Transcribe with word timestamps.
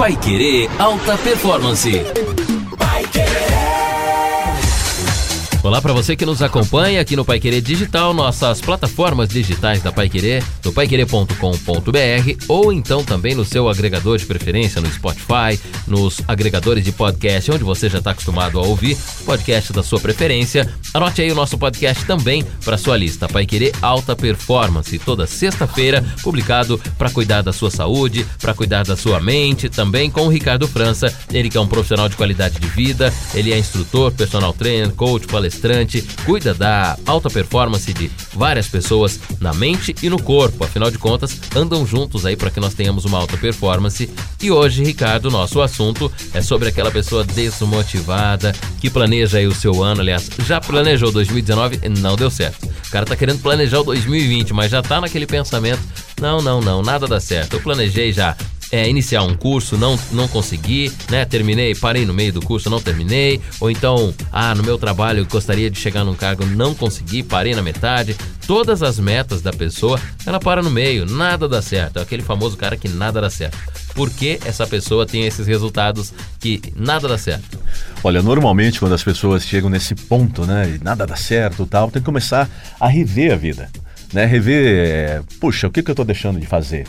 Pai 0.00 0.16
Querer 0.16 0.66
Alta 0.78 1.18
Performance. 1.18 1.90
Olá 5.62 5.82
para 5.82 5.92
você 5.92 6.16
que 6.16 6.24
nos 6.24 6.40
acompanha 6.40 7.02
aqui 7.02 7.14
no 7.14 7.22
Pai 7.22 7.38
Querer 7.38 7.60
Digital, 7.60 8.14
nossas 8.14 8.62
plataformas 8.62 9.28
digitais 9.28 9.82
da 9.82 9.92
Pai 9.92 10.08
Querer, 10.08 10.42
no 10.64 10.72
paiquerer.com.br 10.72 11.34
ou 12.48 12.72
então 12.72 13.04
também 13.04 13.34
no 13.34 13.44
seu 13.44 13.68
agregador 13.68 14.16
de 14.16 14.24
preferência, 14.24 14.80
no 14.80 14.90
Spotify, 14.90 15.60
nos 15.86 16.22
agregadores 16.26 16.82
de 16.82 16.92
podcast, 16.92 17.50
onde 17.52 17.62
você 17.62 17.90
já 17.90 17.98
está 17.98 18.12
acostumado 18.12 18.58
a 18.58 18.62
ouvir 18.62 18.96
podcast 19.26 19.70
da 19.74 19.82
sua 19.82 20.00
preferência. 20.00 20.66
Anote 20.94 21.20
aí 21.20 21.30
o 21.30 21.34
nosso 21.34 21.58
podcast 21.58 22.06
também 22.06 22.42
para 22.64 22.78
sua 22.78 22.96
lista, 22.96 23.28
Pai 23.28 23.44
Querer 23.44 23.74
Alta 23.82 24.16
Performance, 24.16 24.98
toda 25.00 25.26
sexta-feira, 25.26 26.02
publicado 26.22 26.80
para 26.96 27.10
cuidar 27.10 27.42
da 27.42 27.52
sua 27.52 27.70
saúde, 27.70 28.24
para 28.40 28.54
cuidar 28.54 28.84
da 28.84 28.96
sua 28.96 29.20
mente, 29.20 29.68
também 29.68 30.10
com 30.10 30.22
o 30.22 30.30
Ricardo 30.30 30.66
França, 30.66 31.14
ele 31.30 31.50
que 31.50 31.58
é 31.58 31.60
um 31.60 31.68
profissional 31.68 32.08
de 32.08 32.16
qualidade 32.16 32.58
de 32.58 32.66
vida, 32.68 33.12
ele 33.34 33.52
é 33.52 33.58
instrutor, 33.58 34.10
personal 34.10 34.54
trainer, 34.54 34.90
coach, 34.92 35.26
palestrante, 35.26 35.49
palestrante, 35.50 36.02
cuida 36.24 36.54
da 36.54 36.96
alta 37.04 37.28
performance 37.28 37.92
de 37.92 38.10
várias 38.32 38.68
pessoas 38.68 39.18
na 39.40 39.52
mente 39.52 39.94
e 40.02 40.08
no 40.08 40.22
corpo. 40.22 40.64
Afinal 40.64 40.90
de 40.90 40.98
contas, 40.98 41.36
andam 41.54 41.84
juntos 41.84 42.24
aí 42.24 42.36
para 42.36 42.50
que 42.50 42.60
nós 42.60 42.74
tenhamos 42.74 43.04
uma 43.04 43.18
alta 43.18 43.36
performance. 43.36 44.08
E 44.40 44.50
hoje, 44.50 44.84
Ricardo, 44.84 45.30
nosso 45.30 45.60
assunto 45.60 46.10
é 46.32 46.40
sobre 46.40 46.68
aquela 46.68 46.90
pessoa 46.90 47.24
desmotivada 47.24 48.54
que 48.80 48.88
planeja 48.88 49.38
aí 49.38 49.46
o 49.46 49.54
seu 49.54 49.82
ano. 49.82 50.00
Aliás, 50.00 50.30
já 50.46 50.60
planejou 50.60 51.10
2019 51.10 51.80
não 52.00 52.16
deu 52.16 52.30
certo. 52.30 52.64
O 52.66 52.90
cara 52.90 53.04
tá 53.04 53.16
querendo 53.16 53.40
planejar 53.40 53.80
o 53.80 53.84
2020, 53.84 54.52
mas 54.52 54.70
já 54.70 54.82
tá 54.82 55.00
naquele 55.00 55.26
pensamento: 55.26 55.80
não, 56.20 56.40
não, 56.40 56.60
não, 56.60 56.82
nada 56.82 57.06
dá 57.06 57.20
certo. 57.20 57.54
Eu 57.54 57.60
planejei 57.60 58.12
já 58.12 58.36
é, 58.70 58.88
iniciar 58.88 59.22
um 59.22 59.34
curso, 59.34 59.76
não, 59.76 59.98
não 60.12 60.28
consegui, 60.28 60.92
né? 61.10 61.24
Terminei, 61.24 61.74
parei 61.74 62.06
no 62.06 62.14
meio 62.14 62.32
do 62.32 62.40
curso, 62.40 62.70
não 62.70 62.80
terminei. 62.80 63.40
Ou 63.60 63.70
então, 63.70 64.14
ah, 64.32 64.54
no 64.54 64.62
meu 64.62 64.78
trabalho 64.78 65.20
eu 65.20 65.26
gostaria 65.26 65.70
de 65.70 65.78
chegar 65.78 66.04
num 66.04 66.14
cargo, 66.14 66.46
não 66.46 66.74
consegui, 66.74 67.22
parei 67.22 67.54
na 67.54 67.62
metade. 67.62 68.16
Todas 68.46 68.82
as 68.82 68.98
metas 68.98 69.42
da 69.42 69.52
pessoa, 69.52 70.00
ela 70.26 70.40
para 70.40 70.62
no 70.62 70.70
meio, 70.70 71.06
nada 71.06 71.48
dá 71.48 71.60
certo. 71.60 71.98
É 71.98 72.02
aquele 72.02 72.22
famoso 72.22 72.56
cara 72.56 72.76
que 72.76 72.88
nada 72.88 73.20
dá 73.20 73.30
certo. 73.30 73.58
Por 73.94 74.10
que 74.10 74.38
essa 74.44 74.66
pessoa 74.66 75.04
tem 75.06 75.24
esses 75.24 75.46
resultados 75.46 76.12
que 76.38 76.60
nada 76.76 77.08
dá 77.08 77.18
certo? 77.18 77.58
Olha, 78.02 78.22
normalmente 78.22 78.78
quando 78.78 78.94
as 78.94 79.02
pessoas 79.02 79.44
chegam 79.44 79.68
nesse 79.68 79.94
ponto, 79.94 80.46
né, 80.46 80.76
e 80.76 80.84
nada 80.84 81.06
dá 81.06 81.16
certo 81.16 81.66
tal, 81.66 81.90
tem 81.90 82.00
que 82.00 82.06
começar 82.06 82.48
a 82.78 82.88
rever 82.88 83.32
a 83.32 83.36
vida. 83.36 83.68
Né, 84.12 84.24
rever, 84.26 84.66
é, 84.66 85.22
puxa, 85.40 85.68
o 85.68 85.70
que, 85.70 85.82
que 85.82 85.90
eu 85.90 85.92
estou 85.92 86.04
deixando 86.04 86.40
de 86.40 86.46
fazer? 86.46 86.86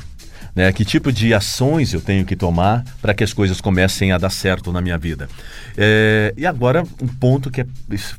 Né? 0.55 0.71
Que 0.71 0.83
tipo 0.83 1.11
de 1.11 1.33
ações 1.33 1.93
eu 1.93 2.01
tenho 2.01 2.25
que 2.25 2.35
tomar 2.35 2.83
para 3.01 3.13
que 3.13 3.23
as 3.23 3.33
coisas 3.33 3.61
comecem 3.61 4.11
a 4.11 4.17
dar 4.17 4.29
certo 4.29 4.71
na 4.71 4.81
minha 4.81 4.97
vida? 4.97 5.29
É, 5.77 6.33
e 6.37 6.45
agora, 6.45 6.83
um 7.01 7.07
ponto 7.07 7.49
que 7.49 7.61
é 7.61 7.67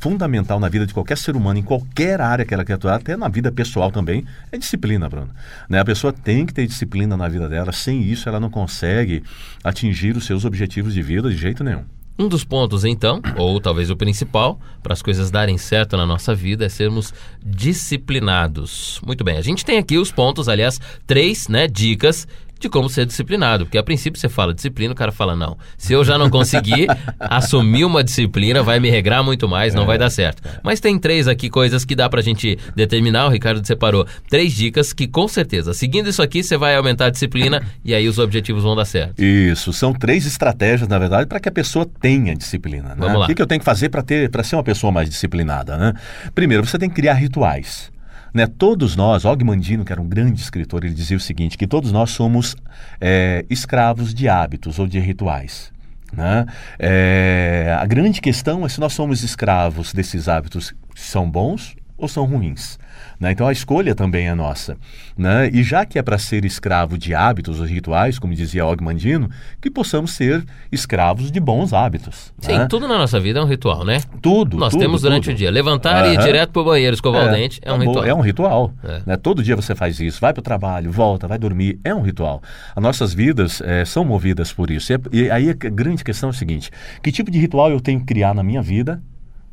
fundamental 0.01 0.59
na 0.59 0.69
vida 0.69 0.87
de 0.87 0.95
qualquer 0.95 1.19
ser 1.19 1.37
humano, 1.37 1.59
em 1.59 1.63
qualquer 1.63 2.21
área 2.21 2.45
que 2.45 2.55
ela 2.55 2.65
quer 2.65 2.75
atuar, 2.75 2.97
até 2.97 3.17
na 3.17 3.29
vida 3.29 3.53
pessoal 3.53 3.91
também, 3.91 4.25
é 4.51 4.59
disciplina, 4.59 5.09
Bruno. 5.09 5.31
Né? 5.69 5.79
A 5.79 5.85
pessoa 5.85 6.13
tem 6.13 6.47
que 6.47 6.55
ter 6.55 6.67
disciplina 6.67 7.17
na 7.17 7.29
vida 7.29 7.49
dela, 7.49 7.73
sem 7.73 8.03
isso 8.03 8.29
ela 8.29 8.41
não 8.41 8.51
consegue 8.51 9.23
atingir 9.63 10.17
os 10.17 10.25
seus 10.25 10.45
objetivos 10.45 10.95
de 10.95 11.03
vida 11.03 11.31
de 11.31 11.37
jeito 11.37 11.63
nenhum. 11.63 11.85
Um 12.23 12.29
dos 12.29 12.45
pontos, 12.45 12.85
então, 12.85 13.21
ou 13.37 13.61
talvez 13.61 13.91
o 13.91 13.97
principal, 13.97 14.57
para 14.81 14.93
as 14.93 15.03
coisas 15.03 15.29
darem 15.29 15.59
certo 15.59 15.97
na 15.97 16.07
nossa 16.07 16.33
vida 16.33 16.65
é 16.65 16.69
sermos 16.69 17.13
disciplinados. 17.45 19.01
Muito 19.05 19.25
bem, 19.25 19.39
a 19.39 19.43
gente 19.43 19.65
tem 19.65 19.77
aqui 19.77 19.99
os 19.99 20.13
pontos, 20.13 20.49
aliás, 20.49 20.81
três 21.05 21.49
né, 21.49 21.67
dicas 21.67 22.29
de 22.63 22.69
como 22.69 22.89
ser 22.89 23.05
disciplinado. 23.05 23.67
Porque 23.67 23.79
a 23.79 23.83
princípio 23.83 24.19
você 24.19 24.29
fala 24.29 24.55
disciplina, 24.55 24.93
o 24.93 24.97
cara 24.97 25.13
fala, 25.13 25.37
não, 25.37 25.57
se 25.77 25.93
eu 25.93 26.05
já 26.05 26.17
não 26.17 26.31
conseguir 26.31 26.87
assumir 27.19 27.85
uma 27.85 28.03
disciplina, 28.03 28.63
vai 28.63 28.81
me 28.81 28.91
regrar 28.91 29.23
muito 29.23 29.49
mais, 29.49 29.75
não 29.75 29.83
é, 29.83 29.87
vai 29.87 29.99
dar 29.99 30.11
certo. 30.11 30.47
É. 30.47 30.61
Mas 30.63 30.81
tem 30.81 30.99
três 30.99 31.29
aqui 31.29 31.51
coisas 31.51 31.85
que 31.85 31.95
dá 31.95 32.09
pra 32.09 32.23
gente 32.23 32.59
determinar, 32.75 33.27
o 33.27 33.31
Ricardo 33.31 33.65
separou 33.67 34.07
três 34.29 34.53
dicas 34.53 34.93
que 34.93 35.07
com 35.07 35.29
certeza, 35.29 35.75
seguindo 35.75 36.09
isso 36.09 36.23
aqui, 36.23 36.43
você 36.43 36.57
vai 36.57 36.77
aumentar 36.77 37.07
a 37.07 37.11
disciplina 37.11 37.63
e 37.85 37.95
aí 37.95 38.09
os 38.09 38.19
objetivos 38.19 38.63
vão 38.63 38.77
dar 38.77 38.85
certo. 38.85 39.21
Isso, 39.23 39.73
são 39.73 39.93
três 39.93 40.27
estratégias, 40.27 40.89
na 40.89 40.99
verdade, 40.99 41.27
para 41.27 41.41
que 41.41 41.49
a 41.49 41.53
pessoa 41.53 41.87
tenha 42.01 42.35
disciplina. 42.35 42.91
Né? 42.91 42.97
Vamos 42.99 43.19
lá. 43.19 43.25
O 43.25 43.29
que, 43.29 43.35
que 43.35 43.43
eu 43.43 43.47
tenho 43.47 43.61
que 43.61 43.65
fazer 43.65 43.89
para 43.89 44.45
ser 44.45 44.57
uma 44.57 44.65
pessoa 44.65 44.93
mais 44.93 45.09
disciplinada? 45.09 45.77
Né? 45.77 45.95
Primeiro, 46.35 46.67
você 46.67 46.79
tem 46.79 46.89
que 46.89 46.95
criar 46.95 47.15
rituais. 47.15 47.92
Né? 48.33 48.47
Todos 48.47 48.97
nós, 48.97 49.25
Og 49.25 49.45
Mandino, 49.45 49.85
que 49.85 49.93
era 49.93 50.01
um 50.01 50.09
grande 50.09 50.41
escritor, 50.41 50.85
ele 50.85 50.95
dizia 50.95 51.17
o 51.17 51.21
seguinte, 51.21 51.59
que 51.59 51.67
todos 51.67 51.93
nós 51.93 52.11
somos 52.11 52.57
é, 53.01 53.45
escravos 53.51 54.15
de 54.15 54.29
hábitos 54.29 54.79
ou 54.79 54.87
de 54.87 54.99
rituais. 54.99 55.73
Né? 56.13 56.47
É, 56.79 57.77
a 57.79 57.87
grande 57.87 58.21
questão 58.21 58.65
é 58.65 58.69
se 58.69 58.81
nós 58.81 58.93
somos 58.93 59.23
escravos 59.23 59.93
desses 59.93 60.29
hábitos 60.29 60.75
que 60.95 61.01
são 61.01 61.29
bons 61.29 61.75
ou 62.03 62.09
são 62.09 62.25
ruins. 62.25 62.79
Né? 63.19 63.31
Então 63.31 63.47
a 63.47 63.53
escolha 63.53 63.95
também 63.95 64.27
é 64.27 64.35
nossa. 64.35 64.77
Né? 65.17 65.49
E 65.53 65.63
já 65.63 65.87
que 65.87 65.99
é 65.99 66.03
para 66.03 66.19
ser 66.19 66.45
escravo 66.45 66.99
de 66.99 67.15
hábitos 67.15 67.61
ou 67.61 67.67
rituais, 67.67 68.19
como 68.19 68.35
dizia 68.35 68.67
Og 68.67 68.83
Mandino, 68.83 69.31
que 69.61 69.71
possamos 69.71 70.13
ser 70.13 70.45
escravos 70.73 71.31
de 71.31 71.39
bons 71.39 71.73
hábitos. 71.73 72.33
Sim, 72.41 72.59
né? 72.59 72.67
tudo 72.69 72.89
na 72.89 72.99
nossa 72.99 73.21
vida 73.21 73.39
é 73.39 73.43
um 73.43 73.47
ritual, 73.47 73.85
né? 73.85 74.01
Tudo. 74.21 74.57
Nós 74.57 74.73
tudo, 74.73 74.81
temos 74.81 75.03
durante 75.03 75.25
tudo. 75.25 75.35
o 75.35 75.37
dia. 75.37 75.51
Levantar 75.51 76.09
e 76.09 76.15
ir 76.15 76.19
direto 76.19 76.51
para 76.51 76.63
o 76.63 76.65
banheiro, 76.65 76.95
escovar 76.95 77.27
é, 77.27 77.29
o 77.29 77.33
dente, 77.33 77.61
é 77.63 77.73
um 77.73 77.79
ritual. 77.79 78.05
É 78.05 78.15
um 78.15 78.21
ritual. 78.21 78.75
É. 78.83 79.03
Né? 79.07 79.17
Todo 79.17 79.43
dia 79.43 79.55
você 79.55 79.75
faz 79.75 80.01
isso. 80.01 80.21
Vai 80.21 80.33
para 80.33 80.41
o 80.41 80.43
trabalho, 80.43 80.91
volta, 80.91 81.29
vai 81.29 81.39
dormir. 81.39 81.79
É 81.85 81.95
um 81.95 82.03
ritual. 82.03 82.43
As 82.75 82.83
nossas 82.83 83.15
vidas 83.15 83.61
é, 83.61 83.85
são 83.85 84.05
movidas 84.05 84.53
por 84.53 84.69
isso. 84.69 84.93
E, 84.93 85.23
e 85.23 85.31
aí 85.31 85.51
a 85.51 85.53
grande 85.53 86.03
questão 86.03 86.31
é 86.31 86.33
o 86.33 86.35
seguinte: 86.35 86.71
que 87.01 87.13
tipo 87.13 87.31
de 87.31 87.39
ritual 87.39 87.71
eu 87.71 87.81
tenho 87.81 88.01
que 88.01 88.07
criar 88.07 88.35
na 88.35 88.43
minha 88.43 88.61
vida 88.61 89.01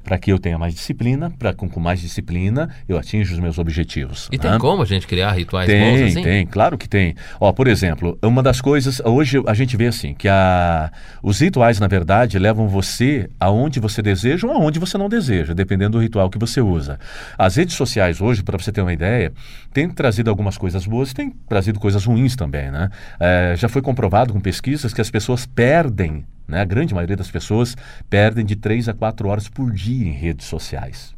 para 0.04 0.18
que 0.18 0.32
eu 0.32 0.40
tenha 0.40 0.58
mais 0.58 0.74
disciplina, 0.74 1.32
para 1.38 1.54
com, 1.54 1.70
com 1.70 1.80
mais 1.80 2.02
disciplina 2.02 2.70
eu 2.88 2.98
atinja 2.98 3.34
os 3.34 3.40
meus 3.40 3.58
objetivos. 3.58 4.28
E 4.32 4.38
né? 4.38 4.50
tem 4.50 4.58
como 4.58 4.82
a 4.82 4.86
gente 4.86 5.06
criar 5.06 5.32
rituais 5.32 5.68
tem, 5.68 5.80
bons 5.80 6.12
assim? 6.12 6.24
Tem, 6.24 6.48
claro 6.48 6.78
que 6.78 6.88
tem. 6.88 7.16
Ó, 7.40 7.52
por 7.52 7.68
exemplo, 7.68 8.18
uma 8.22 8.42
das 8.42 8.62
coisas, 8.62 9.02
hoje 9.06 9.42
a 9.46 9.54
gente 9.54 9.76
vê 9.78 9.88
assim, 9.88 10.14
que 10.14 10.28
a, 10.28 10.92
os 11.22 11.40
rituais, 11.40 11.80
na 11.80 11.88
verdade, 11.88 12.40
levam 12.40 12.68
você 12.68 13.30
aonde 13.40 13.80
você 13.80 14.02
deseja 14.02 14.48
ou 14.48 14.54
aonde 14.54 14.80
você 14.80 14.98
não 14.98 15.10
deseja, 15.10 15.54
dependendo 15.54 15.98
do 15.98 16.02
ritual 16.02 16.30
que 16.30 16.38
você 16.38 16.62
usa. 16.62 17.00
As 17.38 17.56
redes 17.56 17.76
sociais 17.76 18.22
hoje, 18.22 18.44
para 18.44 18.58
você 18.58 18.72
ter 18.72 18.82
uma 18.82 18.94
ideia, 18.94 19.32
têm 19.74 19.90
trazido 19.90 20.30
algumas 20.30 20.58
coisas 20.58 20.86
boas 20.86 21.12
e 21.12 21.16
têm 21.16 21.34
trazido 21.48 21.80
coisas 21.80 22.06
ruins 22.06 22.36
também, 22.36 22.72
né? 22.72 22.90
É, 23.20 23.54
já 23.58 23.70
foi 23.70 23.82
comprovado 23.82 24.34
com 24.34 24.40
pesquisas 24.40 24.94
que 24.94 25.02
as 25.02 25.10
pessoas 25.10 25.46
perdem 25.46 26.26
né? 26.50 26.62
A 26.62 26.66
grande 26.66 26.94
maioria 26.94 27.16
das 27.16 27.30
pessoas 27.30 27.76
perdem 28.10 28.46
de 28.46 28.56
3 28.56 28.90
a 28.90 28.94
4 28.94 29.28
horas 29.28 29.48
por 29.48 29.72
dia 29.72 30.08
em 30.08 30.12
redes 30.12 30.48
sociais. 30.48 31.16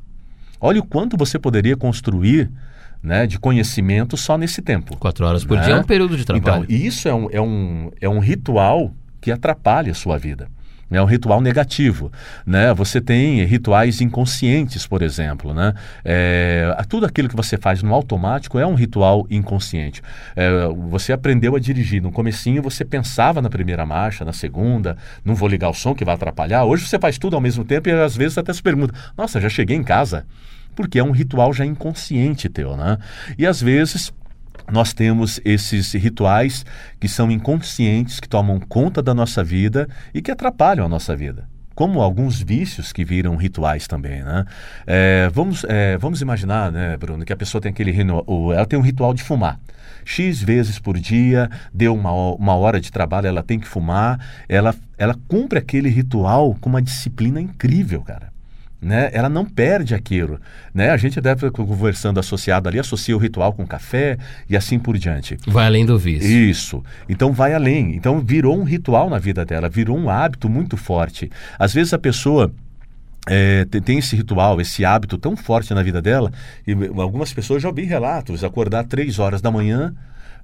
Olha 0.60 0.80
o 0.80 0.86
quanto 0.86 1.18
você 1.18 1.40
poderia 1.40 1.76
construir 1.76 2.52
né, 3.02 3.26
de 3.26 3.40
conhecimento 3.40 4.16
só 4.16 4.38
nesse 4.38 4.62
tempo. 4.62 4.96
Quatro 4.98 5.26
horas 5.26 5.44
por 5.44 5.58
né? 5.58 5.64
dia 5.64 5.74
é 5.74 5.80
um 5.80 5.84
período 5.84 6.16
de 6.16 6.26
trabalho. 6.26 6.66
Então, 6.66 6.76
isso 6.76 7.08
é 7.08 7.14
um, 7.14 7.30
é, 7.32 7.42
um, 7.42 7.92
é 8.00 8.10
um 8.10 8.20
ritual 8.20 8.94
que 9.20 9.32
atrapalha 9.32 9.92
a 9.92 9.96
sua 9.96 10.18
vida 10.18 10.48
é 10.98 11.02
um 11.02 11.06
ritual 11.06 11.42
negativo. 11.42 12.12
Né? 12.46 12.74
Você 12.74 13.00
tem 13.00 13.44
rituais 13.46 14.02
inconscientes, 14.02 14.86
por 14.86 15.02
exemplo. 15.02 15.54
Né? 15.54 15.74
É, 16.04 16.76
tudo 16.90 17.06
aquilo 17.06 17.30
que 17.30 17.36
você 17.36 17.58
faz 17.58 17.82
no 17.82 17.94
automático 17.94 18.60
é 18.60 18.66
um 18.66 18.76
ritual 18.76 19.26
inconsciente. 19.30 20.02
É, 20.36 20.50
você 20.90 21.14
aprendeu 21.14 21.56
a 21.56 21.60
dirigir. 21.60 22.02
No 22.02 22.12
comecinho 22.12 22.62
você 22.62 22.84
pensava 22.84 23.42
na 23.42 23.50
primeira 23.50 23.86
marcha, 23.86 24.26
na 24.26 24.34
segunda, 24.34 24.98
não 25.24 25.36
vou 25.36 25.48
ligar 25.48 25.70
o 25.70 25.74
som 25.74 25.96
que 25.96 26.06
vai 26.06 26.16
atrapalhar. 26.16 26.66
Hoje 26.66 26.86
você 26.88 27.00
faz 27.00 27.18
tudo 27.18 27.36
ao 27.36 27.42
mesmo 27.42 27.64
tempo 27.64 27.90
e 27.90 27.92
às 27.92 28.16
vezes 28.16 28.38
até 28.38 28.52
se 28.52 28.62
pergunta, 28.62 28.94
nossa, 29.18 29.40
já 29.40 29.50
cheguei 29.50 29.78
em 29.78 29.84
casa. 29.84 30.26
Porque 30.76 31.00
é 31.00 31.04
um 31.04 31.12
ritual 31.12 31.52
já 31.54 31.66
inconsciente 31.66 32.48
teu, 32.48 32.78
né? 32.78 32.98
E 33.38 33.46
às 33.46 33.62
vezes 33.62 34.14
nós 34.70 34.94
temos 34.94 35.40
esses 35.46 35.94
rituais 35.94 36.66
que 37.00 37.08
são 37.08 37.32
inconscientes, 37.32 38.20
que 38.20 38.28
tomam 38.28 38.60
conta 38.60 39.02
da 39.02 39.14
nossa 39.14 39.44
vida 39.44 39.88
e 40.14 40.22
que 40.22 40.32
atrapalham 40.32 40.86
a 40.86 40.90
nossa 40.90 41.16
vida. 41.16 41.48
Como 41.74 42.02
alguns 42.02 42.42
vícios 42.42 42.92
que 42.92 43.06
viram 43.06 43.36
rituais 43.36 43.88
também, 43.88 44.22
né? 44.24 44.46
É, 44.86 45.30
vamos, 45.34 45.66
é, 45.68 45.98
vamos 45.98 46.22
imaginar, 46.22 46.72
né, 46.72 46.98
Bruno, 46.98 47.24
que 47.24 47.32
a 47.32 47.38
pessoa 47.38 47.62
tem 47.62 47.72
aquele 47.72 47.96
ela 48.54 48.66
tem 48.66 48.78
um 48.78 48.82
ritual 48.84 49.14
de 49.14 49.24
fumar. 49.24 49.60
X 50.04 50.42
vezes 50.42 50.80
por 50.80 50.98
dia, 50.98 51.50
deu 51.74 51.96
uma, 51.96 52.12
uma 52.12 52.56
hora 52.56 52.80
de 52.80 52.92
trabalho, 52.92 53.28
ela 53.28 53.42
tem 53.42 53.60
que 53.60 53.68
fumar, 53.68 54.20
ela, 54.50 54.76
ela 54.98 55.16
cumpre 55.28 55.60
aquele 55.60 55.90
ritual 55.90 56.56
com 56.60 56.70
uma 56.70 56.82
disciplina 56.82 57.40
incrível, 57.40 58.02
cara 58.02 58.32
né? 58.82 59.12
Ela 59.14 59.30
não 59.30 59.46
perde 59.46 59.94
aquilo, 59.94 60.40
né? 60.74 60.90
A 60.90 60.98
gente 60.98 61.22
deve 61.22 61.52
conversando 61.52 62.20
associado 62.20 62.68
ali, 62.68 62.80
associa 62.80 63.16
o 63.16 63.20
ritual 63.20 63.54
com 63.54 63.66
café 63.66 64.18
e 64.50 64.58
assim 64.58 64.80
por 64.80 64.98
diante. 64.98 65.38
Vai 65.46 65.68
além 65.68 65.86
do 65.86 66.00
vício. 66.00 66.28
Isso. 66.28 66.84
Então 67.08 67.32
vai 67.32 67.54
além. 67.54 67.96
Então 67.96 68.20
virou 68.20 68.60
um 68.60 68.64
ritual 68.64 69.10
na 69.10 69.20
vida 69.20 69.46
dela, 69.46 69.70
virou 69.70 69.98
um 69.98 70.10
hábito 70.10 70.50
muito 70.50 70.76
forte. 70.76 71.30
Às 71.60 71.74
vezes 71.74 71.94
a 71.94 72.00
pessoa 72.00 72.52
é, 73.28 73.66
tem 73.66 74.00
esse 74.00 74.16
ritual, 74.16 74.60
esse 74.60 74.84
hábito 74.84 75.18
tão 75.18 75.38
forte 75.38 75.74
na 75.74 75.84
vida 75.84 76.02
dela, 76.02 76.32
e 76.66 76.74
algumas 77.00 77.32
pessoas 77.32 77.62
já 77.62 77.70
ouvi 77.70 77.84
relatos, 77.84 78.44
acordar 78.44 78.86
três 78.86 79.20
horas 79.20 79.42
da 79.42 79.52
manhã 79.52 79.94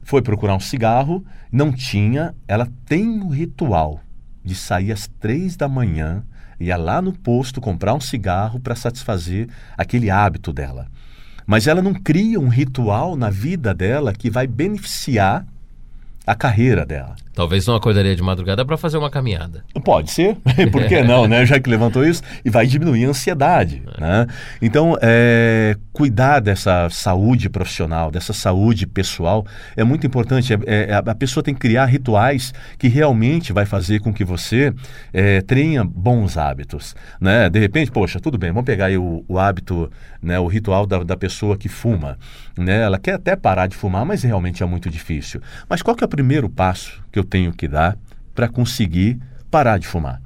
foi 0.04 0.22
procurar 0.22 0.56
um 0.56 0.60
cigarro, 0.60 1.26
não 1.52 1.72
tinha, 1.72 2.36
ela 2.48 2.68
tem 2.86 3.20
o 3.20 3.30
ritual 3.30 4.00
de 4.44 4.56
sair 4.56 4.92
às 4.92 5.08
três 5.20 5.58
da 5.58 5.68
manhã, 5.68 6.24
ia 6.60 6.78
lá 6.78 7.02
no 7.02 7.14
posto 7.14 7.62
comprar 7.62 7.94
um 7.94 8.00
cigarro 8.00 8.60
para 8.60 8.76
satisfazer 8.76 9.48
aquele 9.78 10.10
hábito 10.10 10.52
dela. 10.52 10.88
Mas 11.46 11.68
ela 11.68 11.82
não 11.82 11.94
cria 11.94 12.40
um 12.40 12.50
ritual 12.50 13.16
na 13.16 13.30
vida 13.30 13.74
dela 13.74 14.14
que 14.14 14.30
vai 14.30 14.48
beneficiar 14.48 15.46
a 16.26 16.36
carreira 16.36 16.86
dela. 16.86 17.16
Talvez 17.38 17.68
não 17.68 17.76
acordaria 17.76 18.16
de 18.16 18.24
madrugada 18.24 18.66
para 18.66 18.76
fazer 18.78 18.98
uma 18.98 19.12
caminhada. 19.12 19.64
Pode 19.86 20.10
ser, 20.10 20.38
por 20.74 20.84
que 20.88 21.04
não, 21.04 21.28
né? 21.28 21.46
Já 21.46 21.60
que 21.60 21.70
levantou 21.70 22.04
isso, 22.04 22.24
e 22.44 22.50
vai 22.50 22.66
diminuir 22.66 23.06
a 23.06 23.10
ansiedade. 23.10 23.84
É. 23.96 24.02
Né? 24.02 24.28
Então, 24.60 24.98
é, 25.00 25.78
cuidar 25.94 26.40
dessa 26.40 26.90
saúde 26.90 27.48
profissional, 27.48 28.10
dessa 28.10 28.34
saúde 28.34 28.88
pessoal, 28.88 29.46
é 29.76 29.84
muito 29.84 30.08
importante. 30.08 30.52
É, 30.52 30.58
é, 30.66 30.94
a 30.96 31.14
pessoa 31.14 31.44
tem 31.44 31.54
que 31.54 31.60
criar 31.60 31.86
rituais 31.86 32.56
que 32.80 32.88
realmente 32.88 33.54
vai 33.54 33.68
fazer 33.68 34.00
com 34.00 34.12
que 34.12 34.26
você 34.26 34.74
é, 35.14 35.40
tenha 35.42 35.84
bons 35.84 36.40
hábitos. 36.40 36.96
Né? 37.22 37.52
De 37.52 37.60
repente, 37.60 37.92
poxa, 37.92 38.20
tudo 38.20 38.40
bem, 38.40 38.52
vamos 38.52 38.66
pegar 38.66 38.88
aí 38.88 38.98
o, 38.98 39.24
o 39.28 39.38
hábito, 39.38 39.92
né, 40.20 40.40
o 40.40 40.48
ritual 40.48 40.88
da, 40.88 41.04
da 41.04 41.16
pessoa 41.16 41.56
que 41.56 41.70
fuma. 41.70 42.18
Né? 42.58 42.82
Ela 42.82 42.98
quer 42.98 43.14
até 43.14 43.36
parar 43.36 43.68
de 43.68 43.76
fumar, 43.76 44.04
mas 44.04 44.24
realmente 44.24 44.64
é 44.64 44.66
muito 44.66 44.90
difícil. 44.90 45.40
Mas 45.70 45.84
qual 45.84 45.96
que 45.96 46.04
é 46.04 46.08
o 46.08 46.10
primeiro 46.10 46.50
passo 46.50 47.06
que 47.12 47.20
eu 47.20 47.24
tenho 47.28 47.54
que 47.54 47.68
dar 47.68 47.98
para 48.34 48.48
conseguir 48.48 49.20
parar 49.52 49.78
de 49.78 49.88
fumar? 49.88 50.22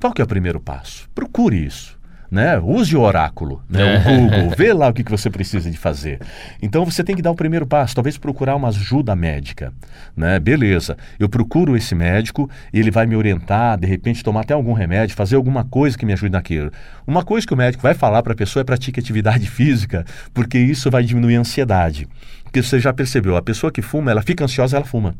Qual 0.00 0.12
que 0.12 0.20
é 0.20 0.24
o 0.24 0.28
primeiro 0.28 0.60
passo? 0.60 1.08
Procure 1.14 1.64
isso. 1.64 1.98
Né? 2.30 2.58
Use 2.58 2.96
o 2.96 3.00
oráculo, 3.00 3.62
né? 3.70 3.96
o 3.96 4.02
Google, 4.02 4.56
vê 4.58 4.72
lá 4.72 4.88
o 4.88 4.92
que, 4.92 5.04
que 5.04 5.10
você 5.10 5.30
precisa 5.30 5.70
de 5.70 5.76
fazer. 5.76 6.18
Então 6.60 6.84
você 6.84 7.04
tem 7.04 7.14
que 7.14 7.22
dar 7.22 7.30
o 7.30 7.34
primeiro 7.34 7.64
passo, 7.64 7.94
talvez 7.94 8.18
procurar 8.18 8.56
uma 8.56 8.68
ajuda 8.68 9.14
médica. 9.14 9.72
Né? 10.16 10.40
Beleza, 10.40 10.96
eu 11.18 11.28
procuro 11.28 11.76
esse 11.76 11.94
médico, 11.94 12.50
ele 12.72 12.90
vai 12.90 13.06
me 13.06 13.14
orientar, 13.14 13.78
de 13.78 13.86
repente 13.86 14.24
tomar 14.24 14.40
até 14.40 14.52
algum 14.52 14.72
remédio, 14.72 15.14
fazer 15.14 15.36
alguma 15.36 15.64
coisa 15.64 15.96
que 15.96 16.04
me 16.04 16.12
ajude 16.12 16.32
naquilo. 16.32 16.72
Uma 17.06 17.24
coisa 17.24 17.46
que 17.46 17.54
o 17.54 17.56
médico 17.56 17.82
vai 17.82 17.94
falar 17.94 18.22
para 18.22 18.32
a 18.32 18.36
pessoa 18.36 18.62
é 18.62 18.64
pratique 18.64 18.98
atividade 18.98 19.46
física, 19.50 20.04
porque 20.34 20.58
isso 20.58 20.90
vai 20.90 21.04
diminuir 21.04 21.36
a 21.36 21.40
ansiedade. 21.40 22.08
Porque 22.42 22.62
você 22.62 22.80
já 22.80 22.92
percebeu, 22.92 23.36
a 23.36 23.42
pessoa 23.42 23.70
que 23.70 23.80
fuma, 23.80 24.10
ela 24.10 24.22
fica 24.22 24.44
ansiosa, 24.44 24.76
ela 24.76 24.84
fuma. 24.84 25.14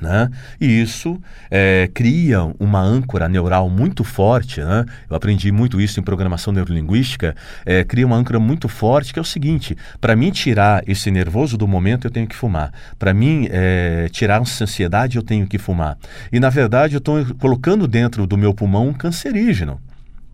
Né? 0.00 0.30
E 0.60 0.80
isso 0.80 1.20
é, 1.50 1.88
cria 1.92 2.42
uma 2.58 2.80
âncora 2.80 3.28
neural 3.28 3.68
muito 3.68 4.02
forte. 4.02 4.60
Né? 4.60 4.84
Eu 5.08 5.16
aprendi 5.16 5.52
muito 5.52 5.80
isso 5.80 6.00
em 6.00 6.02
programação 6.02 6.52
neurolinguística. 6.52 7.36
É, 7.64 7.84
cria 7.84 8.06
uma 8.06 8.16
âncora 8.16 8.40
muito 8.40 8.68
forte 8.68 9.12
que 9.12 9.18
é 9.18 9.22
o 9.22 9.24
seguinte: 9.24 9.76
para 10.00 10.16
mim 10.16 10.30
tirar 10.30 10.82
esse 10.86 11.10
nervoso 11.10 11.56
do 11.56 11.68
momento, 11.68 12.06
eu 12.06 12.10
tenho 12.10 12.26
que 12.26 12.34
fumar. 12.34 12.72
Para 12.98 13.12
mim 13.12 13.48
é, 13.50 14.08
tirar 14.10 14.40
essa 14.40 14.64
ansiedade, 14.64 15.16
eu 15.16 15.22
tenho 15.22 15.46
que 15.46 15.58
fumar. 15.58 15.96
E 16.32 16.40
na 16.40 16.48
verdade, 16.48 16.94
eu 16.94 16.98
estou 16.98 17.24
colocando 17.38 17.86
dentro 17.86 18.26
do 18.26 18.36
meu 18.36 18.54
pulmão 18.54 18.88
um 18.88 18.92
cancerígeno. 18.92 19.80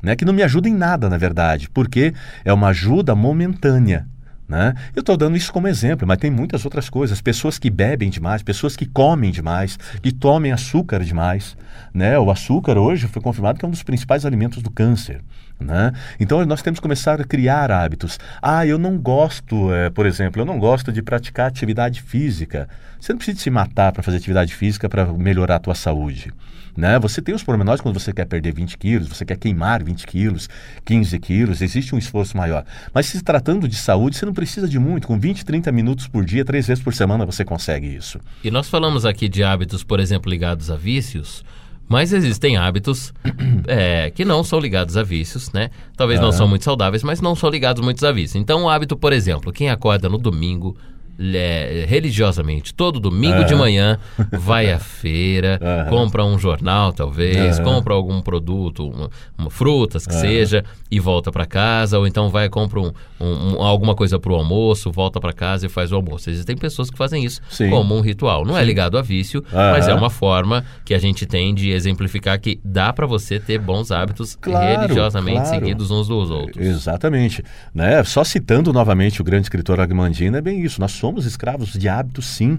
Né, 0.01 0.15
que 0.15 0.25
não 0.25 0.33
me 0.33 0.45
ajuda 0.45 0.69
em 0.69 0.75
nada, 0.75 1.11
na 1.11 1.19
verdade, 1.19 1.69
porque 1.69 2.15
é 2.45 2.53
uma 2.53 2.69
ajuda 2.69 3.17
momentânea. 3.17 4.07
Né? 4.49 4.75
Eu 4.97 5.01
estou 5.01 5.15
dando 5.15 5.37
isso 5.37 5.53
como 5.53 5.69
exemplo, 5.69 6.09
mas 6.09 6.17
tem 6.17 6.31
muitas 6.31 6.65
outras 6.65 6.89
coisas. 6.89 7.21
Pessoas 7.21 7.59
que 7.59 7.69
bebem 7.69 8.09
demais, 8.09 8.43
pessoas 8.43 8.75
que 8.75 8.87
comem 8.87 9.31
demais, 9.31 9.79
que 10.03 10.11
tomem 10.11 10.53
açúcar 10.53 11.05
demais. 11.05 11.55
Né? 11.93 12.19
O 12.19 12.31
açúcar 12.31 12.79
hoje 12.79 13.07
foi 13.09 13.21
confirmado 13.21 13.59
que 13.59 13.65
é 13.65 13.69
um 13.69 13.71
dos 13.71 13.83
principais 13.83 14.25
alimentos 14.25 14.63
do 14.63 14.71
câncer. 14.71 15.21
Né? 15.61 15.93
Então 16.19 16.45
nós 16.47 16.63
temos 16.63 16.79
que 16.79 16.83
começar 16.83 17.21
a 17.21 17.25
criar 17.25 17.71
hábitos. 17.71 18.19
Ah, 18.41 18.65
eu 18.67 18.79
não 18.79 18.97
gosto, 18.97 19.73
é, 19.73 19.91
por 19.91 20.07
exemplo, 20.07 20.41
eu 20.41 20.47
não 20.47 20.59
gosto 20.59 20.91
de 20.91 21.03
praticar 21.03 21.49
atividade 21.49 22.01
física. 22.01 22.69
Você 22.99 23.13
não 23.13 23.19
precisa 23.19 23.39
se 23.39 23.51
matar 23.51 23.93
para 23.93 24.03
fazer 24.03 24.17
atividade 24.17 24.55
física 24.55 24.89
para 24.89 25.05
melhorar 25.13 25.57
a 25.57 25.61
tua 25.61 25.75
saúde. 25.75 26.33
Né? 26.79 26.97
Você 27.01 27.21
tem 27.21 27.35
os 27.35 27.43
pormenores 27.43 27.81
quando 27.81 27.99
você 27.99 28.13
quer 28.13 28.25
perder 28.25 28.55
20 28.55 28.79
quilos, 28.79 29.09
você 29.09 29.25
quer 29.25 29.37
queimar 29.37 29.83
20 29.83 30.07
quilos, 30.07 30.49
15 30.85 31.19
quilos, 31.19 31.61
existe 31.61 31.93
um 31.93 31.99
esforço 31.99 32.37
maior. 32.37 32.65
Mas 32.95 33.07
se 33.07 33.21
tratando 33.21 33.67
de 33.67 33.75
saúde, 33.75 34.17
você 34.17 34.25
não 34.25 34.33
precisa 34.33 34.69
de 34.69 34.79
muito. 34.79 35.09
Com 35.09 35.19
20, 35.19 35.45
30 35.45 35.73
minutos 35.73 36.07
por 36.07 36.25
dia, 36.25 36.45
três 36.45 36.69
vezes 36.69 36.81
por 36.81 36.95
semana, 36.95 37.27
você 37.27 37.45
consegue 37.45 37.89
isso. 37.89 38.21
E 38.45 38.51
nós 38.53 38.69
falamos 38.69 39.05
aqui 39.05 39.29
de 39.29 39.43
hábitos, 39.43 39.83
por 39.83 39.99
exemplo, 39.99 40.31
ligados 40.31 40.71
a 40.71 40.77
vícios. 40.77 41.45
Mas 41.89 42.13
existem 42.13 42.57
hábitos 42.57 43.13
é, 43.67 44.13
que 44.13 44.25
não 44.25 44.45
são 44.45 44.61
ligados 44.61 44.97
a 44.97 45.03
vícios, 45.03 45.51
né? 45.51 45.71
Talvez 45.97 46.21
não 46.21 46.31
são 46.31 46.47
muito 46.47 46.65
saudáveis, 46.65 47.03
mas 47.03 47.21
não 47.21 47.35
são 47.35 47.51
ligados 47.51 47.83
muito 47.83 48.07
a 48.07 48.13
vícios. 48.13 48.41
Então, 48.41 48.63
o 48.63 48.71
hábito, 48.71 48.97
por 48.97 49.13
exemplo, 49.13 49.53
quem 49.53 49.69
acorda 49.69 50.09
no 50.09 50.17
domingo, 50.17 50.77
é, 51.19 51.85
religiosamente, 51.89 52.73
todo 52.73 53.01
domingo 53.01 53.45
de 53.45 53.55
manhã, 53.55 53.99
vai 54.33 54.71
à 54.71 54.79
feira, 54.81 55.59
compra 55.89 56.25
um 56.25 56.39
jornal, 56.39 56.93
talvez, 56.93 57.59
compra 57.61 57.95
algum 57.95 58.21
produto, 58.21 58.89
uma, 58.89 59.11
uma 59.37 59.51
frutas 59.51 60.07
que 60.07 60.15
seja, 60.15 60.65
e 60.91 61.01
volta 61.01 61.33
para 61.33 61.45
casa, 61.45 61.99
ou 61.99 62.07
então 62.07 62.29
vai 62.29 62.49
compra 62.49 62.81
um, 62.81 62.93
um, 63.21 63.63
alguma 63.63 63.95
coisa 63.95 64.19
para 64.19 64.33
o 64.33 64.35
almoço, 64.35 64.91
volta 64.91 65.21
para 65.21 65.33
casa 65.33 65.67
e 65.67 65.69
faz 65.69 65.93
o 65.93 65.97
almoço. 65.97 66.31
Existem 66.31 66.57
pessoas 66.57 66.91
que 66.91 66.97
fazem 66.97 67.25
isso 67.25 67.41
Sim. 67.51 67.71
como 67.71 67.97
um 67.97 68.01
ritual. 68.01 68.45
Não 68.45 68.55
é 68.55 68.59
Sim. 68.59 68.63
é 68.63 68.67
ligado 68.67 68.99
a 68.99 69.03
vício, 69.03 69.45
mas 69.53 69.89
é 69.89 69.95
uma 69.95 70.11
forma 70.11 70.65
que 70.85 70.95
a 70.95 70.99
gente 70.99 71.27
tem 71.27 71.55
de 71.55 71.71
exemplificar 71.71 72.39
que 72.41 72.61
dá 72.65 72.93
para 72.93 73.07
você 73.07 73.39
ter 73.39 73.59
bons 73.59 73.91
hábitos 73.91 74.37
claro, 74.37 74.83
religiosamente 74.83 75.43
claro. 75.43 75.59
seguidos 75.59 75.91
uns 75.91 76.09
dos 76.09 76.31
outros. 76.31 76.65
Exatamente. 76.65 77.43
Né? 77.75 78.03
Só 78.05 78.25
citando 78.25 78.73
novamente 78.73 79.21
o 79.21 79.25
grande 79.25 79.45
escritor 79.45 79.81
Agmandino, 79.81 80.37
é 80.37 80.41
bem 80.41 80.63
isso. 80.63 80.81
Nós 80.81 80.93
somos 80.93 81.08
somos 81.09 81.25
escravos 81.25 81.73
de 81.73 81.89
hábitos, 81.89 82.27
sim. 82.27 82.59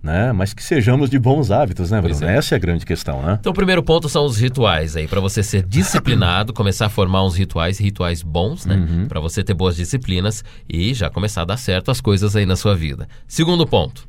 Né? 0.00 0.30
Mas 0.30 0.54
que 0.54 0.62
sejamos 0.62 1.10
de 1.10 1.18
bons 1.18 1.50
hábitos, 1.50 1.90
né, 1.90 2.00
Bruno? 2.00 2.24
É. 2.24 2.36
Essa 2.36 2.54
é 2.54 2.56
a 2.56 2.58
grande 2.58 2.86
questão, 2.86 3.20
né? 3.20 3.36
Então, 3.40 3.50
o 3.50 3.54
primeiro 3.54 3.82
ponto 3.82 4.08
são 4.08 4.24
os 4.24 4.36
rituais 4.36 4.94
aí, 4.94 5.08
para 5.08 5.20
você 5.20 5.42
ser 5.42 5.64
disciplinado, 5.66 6.52
começar 6.52 6.86
a 6.86 6.88
formar 6.88 7.24
uns 7.24 7.34
rituais, 7.34 7.78
rituais 7.78 8.22
bons, 8.22 8.64
né? 8.64 8.76
Uhum. 8.76 9.08
Para 9.08 9.18
você 9.18 9.42
ter 9.42 9.54
boas 9.54 9.74
disciplinas 9.74 10.44
e 10.68 10.94
já 10.94 11.10
começar 11.10 11.42
a 11.42 11.44
dar 11.44 11.56
certo 11.56 11.90
as 11.90 12.00
coisas 12.00 12.36
aí 12.36 12.46
na 12.46 12.54
sua 12.54 12.76
vida. 12.76 13.08
Segundo 13.26 13.66
ponto. 13.66 14.06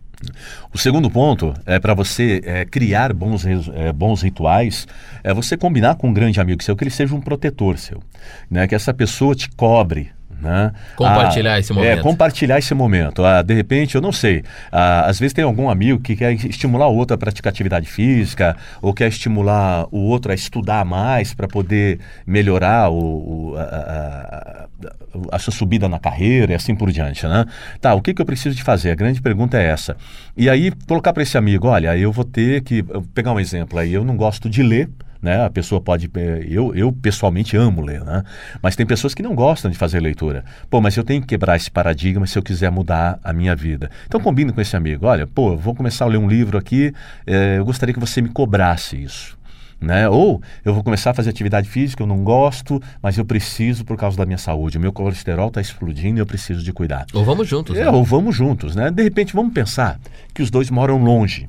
O 0.71 0.77
segundo 0.77 1.09
ponto 1.09 1.55
é 1.65 1.79
para 1.79 1.95
você 1.95 2.39
é, 2.43 2.65
criar 2.65 3.11
bons, 3.11 3.43
é, 3.73 3.91
bons 3.91 4.21
rituais, 4.21 4.85
é 5.23 5.33
você 5.33 5.57
combinar 5.57 5.95
com 5.95 6.09
um 6.09 6.13
grande 6.13 6.39
amigo 6.39 6.61
seu 6.61 6.75
que 6.75 6.83
ele 6.83 6.91
seja 6.91 7.15
um 7.15 7.21
protetor 7.21 7.79
seu, 7.79 8.03
né? 8.51 8.67
Que 8.67 8.75
essa 8.75 8.93
pessoa 8.93 9.33
te 9.33 9.49
cobre 9.49 10.11
né? 10.41 10.71
Compartilhar 10.95 11.53
ah, 11.53 11.59
esse 11.59 11.73
momento. 11.73 11.99
É, 11.99 12.01
compartilhar 12.01 12.59
esse 12.59 12.73
momento. 12.73 13.23
Ah, 13.23 13.41
de 13.41 13.53
repente, 13.53 13.95
eu 13.95 14.01
não 14.01 14.11
sei, 14.11 14.43
ah, 14.71 15.05
às 15.05 15.19
vezes 15.19 15.33
tem 15.33 15.43
algum 15.43 15.69
amigo 15.69 15.99
que 15.99 16.15
quer 16.15 16.33
estimular 16.33 16.87
o 16.87 16.95
outro 16.95 17.15
a 17.15 17.17
praticar 17.17 17.51
atividade 17.51 17.87
física, 17.87 18.55
ou 18.81 18.93
quer 18.93 19.07
estimular 19.07 19.87
o 19.91 19.99
outro 19.99 20.31
a 20.31 20.35
estudar 20.35 20.85
mais 20.85 21.33
para 21.33 21.47
poder 21.47 21.99
melhorar 22.25 22.89
o, 22.89 23.51
o 23.51 23.57
a, 23.57 23.61
a, 23.61 25.35
a, 25.35 25.39
sua 25.39 25.53
subida 25.53 25.89
na 25.89 25.99
carreira 25.99 26.53
e 26.53 26.55
assim 26.55 26.75
por 26.75 26.91
diante. 26.91 27.25
Né? 27.27 27.45
Tá, 27.81 27.93
o 27.93 28.01
que, 28.01 28.13
que 28.13 28.21
eu 28.21 28.25
preciso 28.25 28.55
de 28.55 28.63
fazer? 28.63 28.91
A 28.91 28.95
grande 28.95 29.21
pergunta 29.21 29.57
é 29.57 29.65
essa. 29.65 29.95
E 30.37 30.49
aí, 30.49 30.71
colocar 30.87 31.13
para 31.13 31.23
esse 31.23 31.37
amigo, 31.37 31.67
olha, 31.67 31.97
eu 31.97 32.11
vou 32.11 32.25
ter 32.25 32.61
que. 32.61 32.83
pegar 33.13 33.33
um 33.33 33.39
exemplo 33.39 33.77
aí, 33.77 33.93
eu 33.93 34.05
não 34.05 34.15
gosto 34.15 34.49
de 34.49 34.63
ler 34.63 34.89
né? 35.21 35.45
A 35.45 35.49
pessoa 35.49 35.81
pode. 35.81 36.09
Eh, 36.15 36.45
eu, 36.49 36.73
eu 36.73 36.91
pessoalmente 36.91 37.57
amo 37.57 37.81
ler, 37.81 38.03
né? 38.03 38.23
Mas 38.61 38.75
tem 38.75 38.85
pessoas 38.85 39.13
que 39.13 39.21
não 39.21 39.35
gostam 39.35 39.69
de 39.69 39.77
fazer 39.77 39.99
leitura. 39.99 40.43
Pô, 40.69 40.79
mas 40.81 40.95
eu 40.95 41.03
tenho 41.03 41.21
que 41.21 41.27
quebrar 41.27 41.55
esse 41.55 41.69
paradigma 41.69 42.25
se 42.25 42.37
eu 42.37 42.43
quiser 42.43 42.71
mudar 42.71 43.19
a 43.23 43.33
minha 43.33 43.55
vida. 43.55 43.89
Então 44.05 44.19
combine 44.19 44.51
com 44.51 44.61
esse 44.61 44.75
amigo. 44.75 45.05
Olha, 45.05 45.27
pô, 45.27 45.55
vou 45.57 45.75
começar 45.75 46.05
a 46.05 46.07
ler 46.07 46.17
um 46.17 46.27
livro 46.27 46.57
aqui, 46.57 46.93
eh, 47.27 47.57
eu 47.57 47.65
gostaria 47.65 47.93
que 47.93 47.99
você 47.99 48.21
me 48.21 48.29
cobrasse 48.29 49.01
isso. 49.01 49.37
Né? 49.81 50.09
Ou 50.09 50.41
eu 50.65 50.73
vou 50.73 50.83
começar 50.83 51.11
a 51.11 51.13
fazer 51.13 51.29
atividade 51.29 51.69
física, 51.69 52.03
eu 52.03 52.07
não 52.07 52.21
gosto, 52.21 52.81
mas 53.01 53.17
eu 53.17 53.23
preciso 53.23 53.85
por 53.85 53.95
causa 53.95 54.17
da 54.17 54.25
minha 54.25 54.37
saúde. 54.37 54.77
O 54.77 54.81
meu 54.81 54.91
colesterol 54.91 55.47
está 55.47 55.61
explodindo 55.61 56.19
e 56.19 56.21
eu 56.21 56.25
preciso 56.25 56.61
de 56.61 56.73
cuidar. 56.73 57.05
Ou 57.13 57.23
vamos 57.23 57.47
juntos. 57.47 57.77
É, 57.77 57.85
né? 57.85 57.89
ou 57.89 58.03
vamos 58.03 58.35
juntos, 58.35 58.75
né? 58.75 58.91
De 58.91 59.01
repente, 59.03 59.33
vamos 59.33 59.53
pensar 59.53 59.97
que 60.33 60.41
os 60.41 60.51
dois 60.51 60.69
moram 60.69 61.01
longe, 61.01 61.47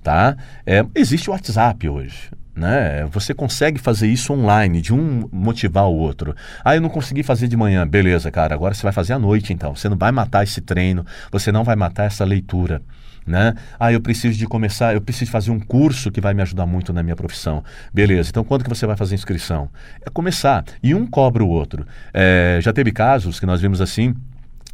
tá? 0.00 0.36
É, 0.64 0.86
existe 0.94 1.28
o 1.28 1.32
WhatsApp 1.32 1.88
hoje. 1.88 2.30
Né? 2.54 3.06
Você 3.06 3.32
consegue 3.32 3.78
fazer 3.78 4.08
isso 4.08 4.32
online, 4.32 4.82
de 4.82 4.92
um 4.92 5.28
motivar 5.32 5.86
o 5.86 5.94
outro. 5.94 6.34
Ah, 6.62 6.74
eu 6.74 6.82
não 6.82 6.90
consegui 6.90 7.22
fazer 7.22 7.48
de 7.48 7.56
manhã. 7.56 7.86
Beleza, 7.86 8.30
cara, 8.30 8.54
agora 8.54 8.74
você 8.74 8.82
vai 8.82 8.92
fazer 8.92 9.14
à 9.14 9.18
noite 9.18 9.52
então. 9.52 9.74
Você 9.74 9.88
não 9.88 9.96
vai 9.96 10.12
matar 10.12 10.42
esse 10.42 10.60
treino, 10.60 11.04
você 11.30 11.50
não 11.50 11.64
vai 11.64 11.76
matar 11.76 12.04
essa 12.04 12.24
leitura. 12.24 12.82
Né? 13.26 13.54
Ah, 13.78 13.92
eu 13.92 14.00
preciso 14.00 14.36
de 14.36 14.46
começar, 14.46 14.94
eu 14.94 15.00
preciso 15.00 15.30
fazer 15.30 15.50
um 15.50 15.60
curso 15.60 16.10
que 16.10 16.20
vai 16.20 16.34
me 16.34 16.42
ajudar 16.42 16.66
muito 16.66 16.92
na 16.92 17.02
minha 17.02 17.16
profissão. 17.16 17.62
Beleza, 17.94 18.30
então 18.30 18.44
quando 18.44 18.64
que 18.64 18.68
você 18.68 18.84
vai 18.84 18.96
fazer 18.96 19.14
inscrição? 19.14 19.70
É 20.04 20.10
começar. 20.10 20.64
E 20.82 20.94
um 20.94 21.06
cobra 21.06 21.42
o 21.42 21.48
outro. 21.48 21.86
É, 22.12 22.58
já 22.60 22.72
teve 22.72 22.90
casos 22.90 23.38
que 23.38 23.46
nós 23.46 23.60
vimos 23.60 23.80
assim, 23.80 24.14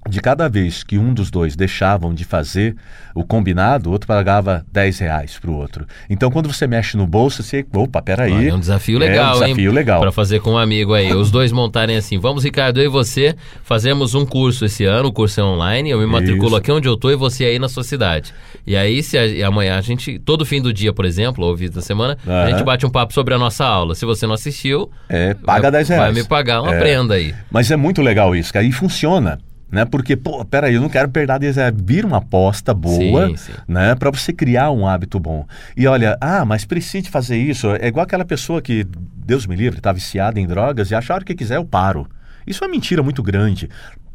de 0.09 0.21
cada 0.21 0.49
vez 0.49 0.83
que 0.83 0.97
um 0.99 1.13
dos 1.13 1.31
dois 1.31 1.55
deixavam 1.55 2.15
de 2.15 2.25
fazer 2.25 2.75
o 3.15 3.25
combinado, 3.25 3.89
o 3.89 3.93
outro 3.93 4.07
pagava 4.07 4.65
10 4.73 4.99
reais 5.01 5.39
para 5.39 5.51
o 5.51 5.55
outro. 5.55 5.87
Então, 6.09 6.31
quando 6.31 6.53
você 6.53 6.67
mexe 6.67 6.97
no 6.97 7.07
bolso, 7.07 7.43
você. 7.43 7.67
Opa, 7.75 8.01
peraí. 8.01 8.49
É 8.49 8.55
um 8.55 8.61
desafio 8.61 8.99
legal, 8.99 9.35
é 9.35 9.37
um 9.39 9.41
desafio 9.47 9.71
hein? 9.71 9.75
legal. 9.75 10.01
Para 10.01 10.13
fazer 10.13 10.41
com 10.41 10.53
um 10.53 10.59
amigo 10.59 10.95
aí. 10.95 11.13
Os 11.13 11.31
dois 11.31 11.51
montarem 11.53 11.97
assim. 11.97 12.19
Vamos, 12.19 12.45
Ricardo, 12.45 12.81
eu 12.81 12.85
e 12.87 12.89
você 12.89 13.35
fazemos 13.65 14.15
um 14.15 14.25
curso 14.25 14.65
esse 14.65 14.85
ano, 14.85 15.09
o 15.09 15.13
curso 15.13 15.41
é 15.41 15.45
online. 15.45 15.91
Eu 15.91 15.99
me 15.99 16.07
matriculo 16.07 16.49
Isso. 16.49 16.57
aqui 16.57 16.73
onde 16.73 16.89
eu 16.89 16.97
tô 16.97 17.11
e 17.11 17.17
você 17.17 17.45
aí 17.45 17.59
na 17.59 17.69
sua 17.69 17.83
cidade. 17.85 18.33
E 18.67 18.77
aí, 18.77 19.03
se 19.03 19.19
a- 19.19 19.49
amanhã 19.49 19.77
a 19.79 19.81
gente, 19.81 20.19
todo 20.19 20.45
fim 20.47 20.61
do 20.63 20.73
dia, 20.73 20.93
por 20.93 21.05
exemplo, 21.05 21.45
ou 21.45 21.57
da 21.69 21.81
semana, 21.83 22.17
a 22.27 22.31
Aham. 22.31 22.51
gente 22.51 22.65
bate 22.65 22.87
um 22.87 22.91
papo 22.91 23.13
sobre 23.13 23.35
a 23.35 23.39
nossa 23.39 23.65
aula. 23.65 23.95
Se 23.95 24.05
você 24.07 24.27
não 24.27 24.35
assistiu, 24.35 24.91
É, 25.09 25.35
paga 25.35 25.63
vai, 25.63 25.71
10 25.73 25.89
reais. 25.89 26.03
vai 26.05 26.13
me 26.23 26.29
pagar 26.29 26.63
uma 26.63 26.75
É. 26.75 26.79
prenda 26.79 27.15
aí. 27.15 27.35
Mas 27.51 27.71
é 27.71 27.77
muito 27.77 28.01
legal 28.01 28.35
isso, 28.37 28.53
que 28.53 28.59
aí 28.59 28.71
funciona. 28.71 29.39
Né? 29.71 29.85
Porque, 29.85 30.17
pô, 30.17 30.45
peraí, 30.45 30.75
eu 30.75 30.81
não 30.81 30.89
quero 30.89 31.09
perder 31.11 31.39
10 31.39 31.57
reais. 31.57 31.75
Vira 31.77 32.07
uma 32.07 32.19
aposta 32.19 32.73
boa, 32.73 33.29
Sim, 33.29 33.37
sim. 33.37 33.53
né? 33.67 33.95
Para 33.95 34.11
você 34.11 34.33
criar 34.33 34.71
um 34.71 34.87
hábito 34.87 35.21
bom. 35.21 35.47
E 35.77 35.87
olha, 35.87 36.17
ah, 36.21 36.45
mas 36.45 36.65
precise 36.65 37.11
fazer 37.11 37.37
isso. 37.37 37.69
É 37.77 37.87
igual 37.89 38.05
aquela 38.05 38.25
pessoa 38.25 38.63
que, 38.63 38.87
Deus 39.27 39.47
me 39.47 39.55
livre, 39.55 39.79
está 39.79 39.93
viciada 39.93 40.41
em 40.41 40.47
drogas 40.47 40.91
e 40.91 40.95
acha 40.95 41.13
a 41.13 41.17
hora 41.17 41.25
que 41.25 41.35
quiser 41.35 41.57
eu 41.57 41.65
paro. 41.65 42.09
Isso 42.47 42.65
é 42.65 42.67
uma 42.67 42.73
mentira 42.73 43.03
muito 43.03 43.23
grande. 43.23 43.69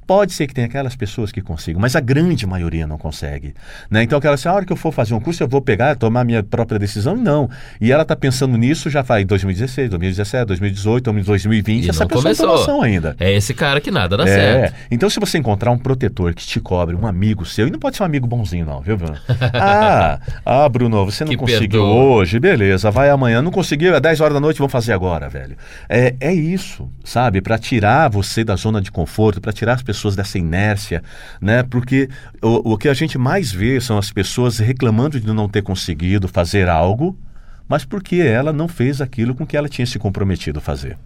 Pode 0.05 0.33
ser 0.33 0.47
que 0.47 0.53
tenha 0.53 0.67
aquelas 0.67 0.95
pessoas 0.95 1.31
que 1.31 1.41
consigam, 1.41 1.79
mas 1.81 1.95
a 1.95 1.99
grande 1.99 2.45
maioria 2.45 2.85
não 2.85 2.97
consegue. 2.97 3.53
Né? 3.89 4.03
Então, 4.03 4.17
aquela 4.19 4.35
assim, 4.35 4.47
a 4.49 4.53
hora 4.53 4.65
que 4.65 4.73
eu 4.73 4.77
for 4.77 4.91
fazer 4.91 5.13
um 5.13 5.19
curso, 5.19 5.41
eu 5.43 5.47
vou 5.47 5.61
pegar, 5.61 5.95
tomar 5.95 6.23
minha 6.23 6.43
própria 6.43 6.77
decisão? 6.77 7.15
Não. 7.15 7.49
E 7.79 7.91
ela 7.91 8.03
está 8.03 8.15
pensando 8.15 8.57
nisso 8.57 8.89
já 8.89 9.03
faz 9.03 9.25
2016, 9.25 9.89
2017, 9.89 10.45
2018, 10.45 11.11
2020. 11.23 11.85
E 11.85 11.89
essa 11.89 12.05
pessoa 12.05 12.23
começou. 12.23 12.47
não 12.47 12.53
tem 12.55 12.59
noção 12.61 12.81
ainda. 12.81 13.15
É 13.19 13.31
esse 13.33 13.53
cara 13.53 13.79
que 13.79 13.89
nada 13.91 14.17
dá 14.17 14.23
É, 14.23 14.27
certo. 14.27 14.75
então 14.91 15.09
se 15.09 15.19
você 15.19 15.37
encontrar 15.37 15.71
um 15.71 15.77
protetor 15.77 16.33
que 16.33 16.45
te 16.45 16.59
cobre, 16.59 16.95
um 16.95 17.07
amigo 17.07 17.45
seu, 17.45 17.67
e 17.67 17.71
não 17.71 17.79
pode 17.79 17.95
ser 17.95 18.03
um 18.03 18.05
amigo 18.05 18.27
bonzinho 18.27 18.65
não, 18.65 18.81
viu, 18.81 18.97
Bruno? 18.97 19.17
ah, 19.53 20.19
ah, 20.45 20.69
Bruno, 20.69 21.05
você 21.05 21.23
não 21.23 21.31
Que 21.31 21.37
conseguiu 21.37 21.81
perdoa. 21.81 21.93
hoje, 21.93 22.39
beleza, 22.39 22.91
vai 22.91 23.09
amanhã, 23.09 23.41
não 23.41 23.51
conseguiu, 23.51 23.95
é 23.95 23.99
10 23.99 24.19
horas 24.21 24.33
da 24.33 24.39
noite, 24.39 24.57
vamos 24.57 24.71
fazer 24.71 24.93
agora, 24.93 25.29
velho. 25.29 25.55
É, 25.87 26.15
é 26.19 26.33
isso, 26.33 26.89
sabe, 27.03 27.41
Pra 27.41 27.57
tirar 27.57 28.09
você 28.09 28.43
da 28.43 28.55
zona 28.55 28.81
de 28.81 28.91
conforto, 28.91 29.39
pra 29.41 29.51
tirar 29.53 29.73
as 29.73 29.81
pessoas 29.81 29.92
dessa 30.15 30.37
inércia, 30.37 31.03
né, 31.41 31.63
porque 31.63 32.09
o, 32.41 32.73
o 32.73 32.77
que 32.77 32.89
a 32.89 32.93
gente 32.93 33.17
mais 33.17 33.51
vê 33.51 33.79
são 33.79 33.97
as 33.97 34.11
pessoas 34.11 34.59
reclamando 34.59 35.19
de 35.19 35.27
não 35.27 35.47
ter 35.47 35.61
conseguido 35.61 36.27
fazer 36.27 36.69
algo, 36.69 37.17
mas 37.67 37.85
porque 37.85 38.17
ela 38.17 38.51
não 38.51 38.67
fez 38.67 39.01
aquilo 39.01 39.33
com 39.33 39.45
que 39.45 39.55
ela 39.55 39.69
tinha 39.69 39.85
se 39.85 39.97
comprometido 39.97 40.59
a 40.59 40.61
fazer. 40.61 40.97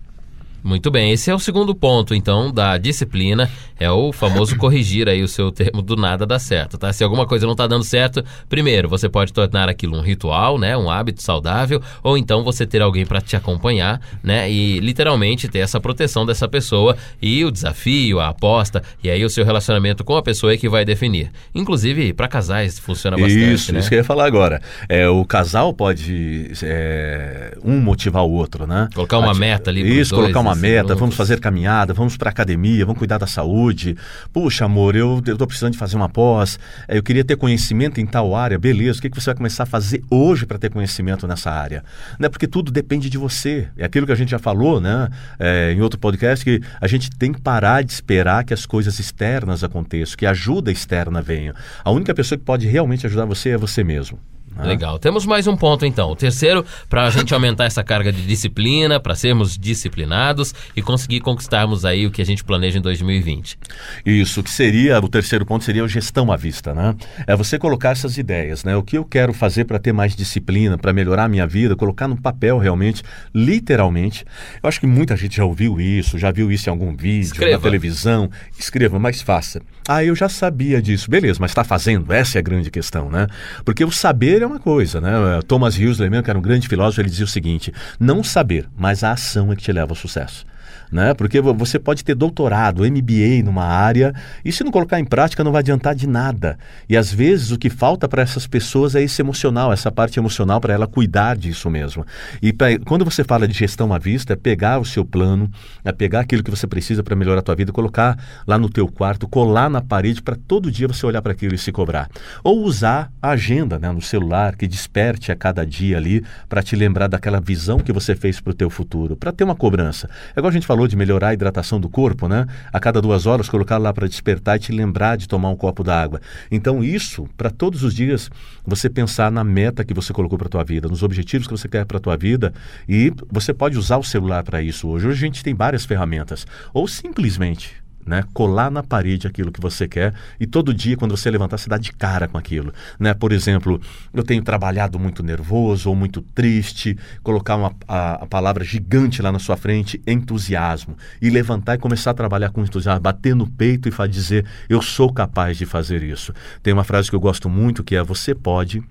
Muito 0.67 0.91
bem, 0.91 1.13
esse 1.13 1.31
é 1.31 1.33
o 1.33 1.39
segundo 1.39 1.74
ponto, 1.74 2.13
então, 2.13 2.51
da 2.51 2.77
disciplina, 2.77 3.50
é 3.79 3.89
o 3.89 4.12
famoso 4.12 4.53
corrigir 4.59 5.07
aí 5.07 5.24
o 5.24 5.27
seu 5.27 5.50
termo 5.50 5.81
do 5.81 5.95
nada 5.95 6.25
dá 6.25 6.38
certo, 6.38 6.77
tá? 6.77 6.91
Se 6.91 7.05
alguma 7.05 7.25
coisa 7.25 7.47
não 7.47 7.55
tá 7.55 7.65
dando 7.65 7.86
certo, 7.86 8.21
primeiro, 8.50 8.89
você 8.89 9.07
pode 9.07 9.31
tornar 9.31 9.69
aquilo 9.69 9.95
um 9.97 10.01
ritual, 10.01 10.59
né, 10.59 10.75
um 10.75 10.89
hábito 10.91 11.24
saudável, 11.24 11.81
ou 12.03 12.17
então 12.17 12.43
você 12.43 12.65
ter 12.65 12.81
alguém 12.81 13.05
para 13.05 13.21
te 13.21 13.38
acompanhar, 13.38 14.01
né, 14.21 14.51
e 14.51 14.81
literalmente 14.81 15.47
ter 15.47 15.59
essa 15.59 15.79
proteção 15.79 16.25
dessa 16.25 16.50
pessoa 16.50 16.97
e 17.21 17.45
o 17.45 17.50
desafio, 17.51 18.19
a 18.19 18.27
aposta, 18.27 18.83
e 19.01 19.09
aí 19.09 19.24
o 19.24 19.29
seu 19.29 19.45
relacionamento 19.45 20.03
com 20.03 20.17
a 20.17 20.21
pessoa 20.21 20.51
é 20.51 20.57
que 20.57 20.67
vai 20.67 20.83
definir. 20.83 21.31
Inclusive, 21.55 22.12
para 22.12 22.27
casais 22.27 22.77
funciona 22.77 23.15
bastante, 23.15 23.53
Isso, 23.53 23.71
né? 23.71 23.79
isso 23.79 23.88
que 23.88 23.95
eu 23.95 24.00
ia 24.00 24.03
falar 24.03 24.25
agora. 24.25 24.62
É, 24.89 25.07
o 25.07 25.24
casal 25.24 25.74
pode 25.74 26.51
é, 26.62 27.57
um 27.63 27.79
motivar 27.79 28.25
o 28.25 28.31
outro, 28.31 28.67
né? 28.67 28.89
Colocar 28.93 29.17
uma 29.17 29.31
Ati- 29.31 29.39
meta 29.39 29.69
ali 29.69 29.79
Isso, 29.81 30.13
dois, 30.13 30.24
colocar 30.24 30.41
uma 30.41 30.56
meta, 30.57 30.95
vamos 30.95 31.15
fazer 31.15 31.39
caminhada, 31.39 31.93
vamos 31.93 32.17
pra 32.17 32.29
academia, 32.29 32.85
vamos 32.85 32.99
cuidar 32.99 33.17
da 33.17 33.27
saúde. 33.27 33.95
Puxa, 34.33 34.65
amor, 34.65 34.95
eu, 34.95 35.21
tô 35.37 35.47
precisando 35.47 35.73
de 35.73 35.77
fazer 35.77 35.95
uma 35.95 36.09
pós, 36.09 36.59
é, 36.87 36.97
eu 36.97 37.03
queria 37.03 37.23
ter 37.23 37.35
conhecimento 37.35 37.99
em 37.99 38.05
tal 38.05 38.35
área, 38.35 38.57
beleza, 38.57 38.99
o 38.99 39.01
que, 39.01 39.09
que 39.09 39.19
você 39.19 39.27
vai 39.27 39.35
começar 39.35 39.63
a 39.63 39.65
fazer 39.65 40.03
hoje 40.09 40.45
para 40.45 40.57
ter 40.57 40.69
conhecimento 40.69 41.27
nessa 41.27 41.51
área? 41.51 41.83
Né? 42.19 42.29
Porque 42.29 42.47
tudo 42.47 42.71
depende 42.71 43.09
de 43.09 43.17
você. 43.17 43.67
É 43.77 43.85
aquilo 43.85 44.05
que 44.05 44.11
a 44.11 44.15
gente 44.15 44.29
já 44.29 44.39
falou, 44.39 44.81
né? 44.81 45.09
É, 45.39 45.73
em 45.73 45.81
outro 45.81 45.99
podcast, 45.99 46.43
que 46.43 46.61
a 46.79 46.87
gente 46.87 47.09
tem 47.11 47.31
que 47.31 47.41
parar 47.41 47.83
de 47.83 47.91
esperar 47.91 48.43
que 48.43 48.53
as 48.53 48.65
coisas 48.65 48.99
externas 48.99 49.63
aconteçam, 49.63 50.17
que 50.17 50.25
a 50.25 50.31
ajuda 50.31 50.71
externa 50.71 51.21
venha. 51.21 51.53
A 51.83 51.91
única 51.91 52.13
pessoa 52.13 52.37
que 52.37 52.45
pode 52.45 52.67
realmente 52.67 53.05
ajudar 53.05 53.25
você 53.25 53.49
é 53.49 53.57
você 53.57 53.83
mesmo. 53.83 54.19
Né? 54.57 54.65
Legal. 54.65 54.97
Temos 54.99 55.25
mais 55.25 55.47
um 55.47 55.55
ponto 55.55 55.85
então. 55.85 56.11
O 56.11 56.15
terceiro, 56.15 56.65
para 56.89 57.05
a 57.05 57.09
gente 57.09 57.33
aumentar 57.33 57.65
essa 57.65 57.83
carga 57.83 58.11
de 58.11 58.25
disciplina, 58.25 58.99
para 58.99 59.15
sermos 59.15 59.57
disciplinados 59.57 60.53
e 60.75 60.81
conseguir 60.81 61.21
conquistarmos 61.21 61.85
aí 61.85 62.05
o 62.05 62.11
que 62.11 62.21
a 62.21 62.25
gente 62.25 62.43
planeja 62.43 62.79
em 62.79 62.81
2020. 62.81 63.57
Isso, 64.05 64.43
que 64.43 64.49
seria, 64.49 64.99
o 64.99 65.07
terceiro 65.07 65.45
ponto 65.45 65.63
seria 65.63 65.83
a 65.83 65.87
gestão 65.87 66.31
à 66.31 66.35
vista, 66.35 66.73
né? 66.73 66.95
É 67.25 67.35
você 67.35 67.57
colocar 67.59 67.91
essas 67.91 68.17
ideias, 68.17 68.63
né? 68.63 68.75
O 68.75 68.83
que 68.83 68.97
eu 68.97 69.05
quero 69.05 69.33
fazer 69.33 69.65
para 69.65 69.79
ter 69.79 69.93
mais 69.93 70.15
disciplina, 70.15 70.77
para 70.77 70.91
melhorar 70.91 71.25
a 71.25 71.29
minha 71.29 71.45
vida, 71.45 71.75
colocar 71.75 72.07
no 72.07 72.19
papel 72.19 72.57
realmente, 72.57 73.03
literalmente. 73.33 74.25
Eu 74.61 74.67
acho 74.67 74.79
que 74.79 74.87
muita 74.87 75.15
gente 75.15 75.37
já 75.37 75.45
ouviu 75.45 75.79
isso, 75.79 76.17
já 76.17 76.31
viu 76.31 76.51
isso 76.51 76.69
em 76.69 76.71
algum 76.71 76.95
vídeo, 76.95 77.27
Escreva. 77.27 77.57
na 77.57 77.63
televisão. 77.63 78.29
Escreva, 78.57 78.97
mas 78.99 79.21
faça. 79.21 79.61
Ah, 79.87 80.03
eu 80.03 80.15
já 80.15 80.27
sabia 80.27 80.81
disso. 80.81 81.09
Beleza, 81.09 81.37
mas 81.39 81.51
está 81.51 81.63
fazendo? 81.63 82.11
Essa 82.11 82.37
é 82.37 82.39
a 82.39 82.41
grande 82.41 82.69
questão, 82.69 83.09
né? 83.09 83.27
Porque 83.63 83.85
o 83.85 83.91
saber 83.91 84.41
é 84.41 84.46
uma 84.47 84.59
coisa, 84.59 84.99
né? 85.01 85.11
Thomas 85.47 85.75
Huxley, 85.75 86.09
mesmo, 86.09 86.23
que 86.23 86.29
era 86.29 86.39
um 86.39 86.41
grande 86.41 86.67
filósofo, 86.67 87.01
ele 87.01 87.09
dizia 87.09 87.25
o 87.25 87.29
seguinte: 87.29 87.73
não 87.99 88.23
saber, 88.23 88.67
mas 88.75 89.03
a 89.03 89.11
ação 89.11 89.51
é 89.51 89.55
que 89.55 89.63
te 89.63 89.71
leva 89.71 89.91
ao 89.91 89.95
sucesso 89.95 90.45
né? 90.91 91.13
Porque 91.13 91.41
vo- 91.41 91.53
você 91.53 91.77
pode 91.79 92.03
ter 92.03 92.15
doutorado, 92.15 92.84
MBA 92.86 93.44
numa 93.44 93.65
área 93.65 94.13
e 94.44 94.51
se 94.51 94.63
não 94.63 94.72
colocar 94.72 95.00
em 95.00 95.06
prática 95.06 95.44
não 95.44 95.51
vai 95.51 95.60
adiantar 95.60 95.96
de 95.96 96.08
nada. 96.08 96.58
E 96.89 96.96
às 96.96 97.12
vezes 97.12 97.51
o 97.51 97.58
que 97.58 97.70
falta 97.70 98.08
para 98.08 98.22
essas 98.22 98.48
pessoas 98.48 98.96
é 98.96 99.01
esse 99.01 99.22
emocional, 99.22 99.72
essa 99.74 99.91
parte 99.91 100.20
emocional 100.20 100.60
para 100.62 100.74
ela 100.74 100.88
cuidar 100.88 101.36
disso 101.36 101.70
mesmo. 101.70 102.06
E 102.41 102.53
pra- 102.53 102.77
quando 102.79 103.03
você 103.06 103.24
fala 103.24 103.48
de 103.48 103.53
gestão 103.58 103.94
à 103.94 103.98
vista, 103.98 104.34
é 104.34 104.36
pegar 104.36 104.79
o 104.79 104.86
seu 104.86 105.03
plano, 105.06 105.50
é 105.84 105.91
pegar 105.91 106.22
aquilo 106.22 106.44
que 106.44 106.51
você 106.51 106.67
precisa 106.67 107.03
para 107.03 107.15
melhorar 107.15 107.39
a 107.39 107.44
tua 107.44 107.56
vida, 107.56 107.72
colocar 107.72 108.17
lá 108.46 108.58
no 108.58 108.70
teu 108.70 108.88
quarto, 108.88 109.27
colar 109.27 109.70
na 109.70 109.82
parede 109.82 110.22
para 110.22 110.36
todo 110.36 110.72
dia 110.72 110.88
você 110.88 111.06
olhar 111.06 111.22
para 111.22 111.32
aquilo 111.32 111.56
e 111.56 111.58
se 111.58 111.72
cobrar. 111.72 112.10
Ou 112.44 112.63
usar 112.63 113.12
a 113.22 113.29
agenda, 113.32 113.79
né, 113.79 113.91
no 113.91 114.01
celular 114.01 114.56
que 114.56 114.67
desperte 114.67 115.32
a 115.32 115.36
cada 115.36 115.65
dia 115.65 115.98
ali 115.98 116.24
para 116.48 116.62
te 116.62 116.75
lembrar 116.75 117.08
daquela 117.08 117.39
visão 117.39 117.79
que 117.79 117.91
você 117.91 118.15
fez 118.15 118.39
para 118.39 118.51
o 118.51 118.53
teu 118.53 118.70
futuro, 118.70 119.15
para 119.15 119.32
ter 119.32 119.44
uma 119.44 119.56
cobrança. 119.56 120.10
É 120.36 120.39
igual 120.39 120.50
a 120.50 120.53
gente 120.53 120.67
falou 120.67 120.76
de 120.86 120.98
melhorar 120.98 121.29
a 121.29 121.34
hidratação 121.34 121.79
do 121.79 121.88
corpo, 121.88 122.27
né? 122.27 122.46
A 122.74 122.79
cada 122.81 123.01
duas 123.01 123.25
horas 123.25 123.48
colocar 123.48 123.77
lá 123.77 123.93
para 123.93 124.05
despertar 124.05 124.57
e 124.57 124.60
te 124.60 124.74
lembrar 124.74 125.15
de 125.15 125.29
tomar 125.29 125.50
um 125.50 125.55
copo 125.55 125.81
d'água. 125.81 126.19
Então 126.51 126.84
isso, 126.84 127.25
para 127.38 127.50
todos 127.50 127.84
os 127.84 127.93
dias, 127.93 128.29
você 128.65 128.89
pensar 128.89 129.31
na 129.31 129.46
meta 129.46 129.86
que 129.86 129.93
você 129.93 130.12
colocou 130.12 130.38
para 130.38 130.50
tua 130.50 130.63
vida, 130.65 130.89
nos 130.89 131.03
objetivos 131.03 131.48
que 131.48 131.53
você 131.53 131.69
quer 131.69 131.86
para 131.86 132.01
tua 132.01 132.17
vida 132.17 132.53
e 132.89 133.13
você 133.31 133.53
pode 133.53 133.77
usar 133.77 133.96
o 133.96 134.03
celular 134.03 134.43
para 134.43 134.62
isso 134.62 134.89
hoje. 134.89 135.07
Hoje 135.07 135.17
a 135.17 135.27
gente 135.27 135.43
tem 135.43 135.55
várias 135.55 135.86
ferramentas. 135.86 136.46
Ou 136.74 136.88
simplesmente 136.88 137.87
né? 138.07 138.23
Colar 138.33 138.71
na 138.71 138.81
parede 138.81 139.27
aquilo 139.27 139.51
que 139.51 139.59
você 139.59 139.87
quer 139.87 140.13
e 140.39 140.47
todo 140.47 140.73
dia, 140.73 140.95
quando 140.95 141.15
você 141.15 141.29
levantar, 141.29 141.57
você 141.57 141.69
dá 141.69 141.77
de 141.77 141.91
cara 141.91 142.27
com 142.27 142.37
aquilo. 142.37 142.73
Né? 142.97 143.13
Por 143.13 143.31
exemplo, 143.31 143.79
eu 144.13 144.23
tenho 144.23 144.41
trabalhado 144.41 144.97
muito 144.97 145.21
nervoso 145.21 145.89
ou 145.89 145.95
muito 145.95 146.21
triste, 146.21 146.97
colocar 147.21 147.57
uma, 147.57 147.73
a, 147.87 148.23
a 148.23 148.25
palavra 148.25 148.63
gigante 148.63 149.21
lá 149.21 149.31
na 149.31 149.39
sua 149.39 149.57
frente, 149.57 150.01
entusiasmo, 150.07 150.95
e 151.21 151.29
levantar 151.29 151.75
e 151.75 151.77
começar 151.77 152.11
a 152.11 152.13
trabalhar 152.13 152.49
com 152.49 152.63
entusiasmo, 152.63 153.01
bater 153.01 153.35
no 153.35 153.47
peito 153.47 153.89
e 153.89 154.07
dizer, 154.07 154.45
eu 154.69 154.81
sou 154.81 155.11
capaz 155.11 155.57
de 155.57 155.65
fazer 155.65 156.01
isso. 156.01 156.33
Tem 156.63 156.73
uma 156.73 156.83
frase 156.83 157.09
que 157.09 157.15
eu 157.15 157.19
gosto 157.19 157.49
muito 157.49 157.83
que 157.83 157.95
é: 157.95 158.03
você 158.03 158.33
pode, 158.33 158.81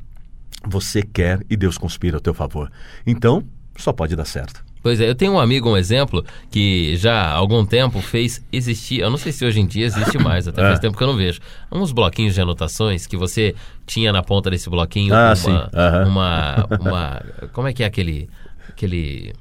você 0.64 1.02
quer 1.02 1.40
e 1.48 1.56
Deus 1.56 1.78
conspira 1.78 2.18
a 2.18 2.20
teu 2.20 2.34
favor. 2.34 2.70
Então, 3.06 3.42
só 3.76 3.92
pode 3.92 4.14
dar 4.14 4.24
certo. 4.24 4.64
Pois 4.86 5.00
é, 5.00 5.08
eu 5.08 5.16
tenho 5.16 5.32
um 5.32 5.40
amigo, 5.40 5.68
um 5.68 5.76
exemplo, 5.76 6.24
que 6.48 6.94
já 6.96 7.12
há 7.22 7.32
algum 7.32 7.66
tempo 7.66 8.00
fez 8.00 8.40
existir, 8.52 9.00
eu 9.00 9.10
não 9.10 9.16
sei 9.18 9.32
se 9.32 9.44
hoje 9.44 9.58
em 9.58 9.66
dia 9.66 9.84
existe 9.84 10.16
mais, 10.16 10.46
até 10.46 10.62
faz 10.62 10.78
É. 10.78 10.80
tempo 10.80 10.96
que 10.96 11.02
eu 11.02 11.08
não 11.08 11.16
vejo, 11.16 11.40
uns 11.72 11.90
bloquinhos 11.90 12.34
de 12.36 12.40
anotações 12.40 13.04
que 13.04 13.16
você 13.16 13.52
tinha 13.84 14.12
na 14.12 14.22
ponta 14.22 14.48
desse 14.48 14.70
bloquinho 14.70 15.12
Ah, 15.12 15.26
uma, 15.30 15.34
sim, 15.34 15.50
aham. 15.74 16.04
uma, 16.08 16.66
uma- 16.78 17.22
Como 17.52 17.66
é 17.66 17.72
que 17.72 17.82
é 17.82 17.86
aquele. 17.86 18.28
aquele 18.68 19.32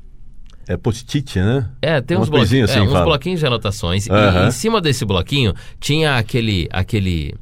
É 0.68 0.76
post-it, 0.78 1.38
né? 1.40 1.70
é, 1.80 2.02
tem 2.02 2.18
uns, 2.18 2.22
Umas 2.22 2.30
bloqui- 2.30 2.42
coisinhas 2.48 2.72
assim, 2.72 2.80
é, 2.80 2.82
uns 2.82 3.04
bloquinhos 3.04 3.40
de 3.40 3.46
anotações. 3.46 4.08
E 4.08 4.12
Aham. 4.12 4.48
em 4.48 4.52
cima 4.52 4.82
desse 4.82 5.06
bloquinho 5.06 5.54
tinha 5.80 6.18
aquele. 6.18 6.68
aquele 6.72 7.36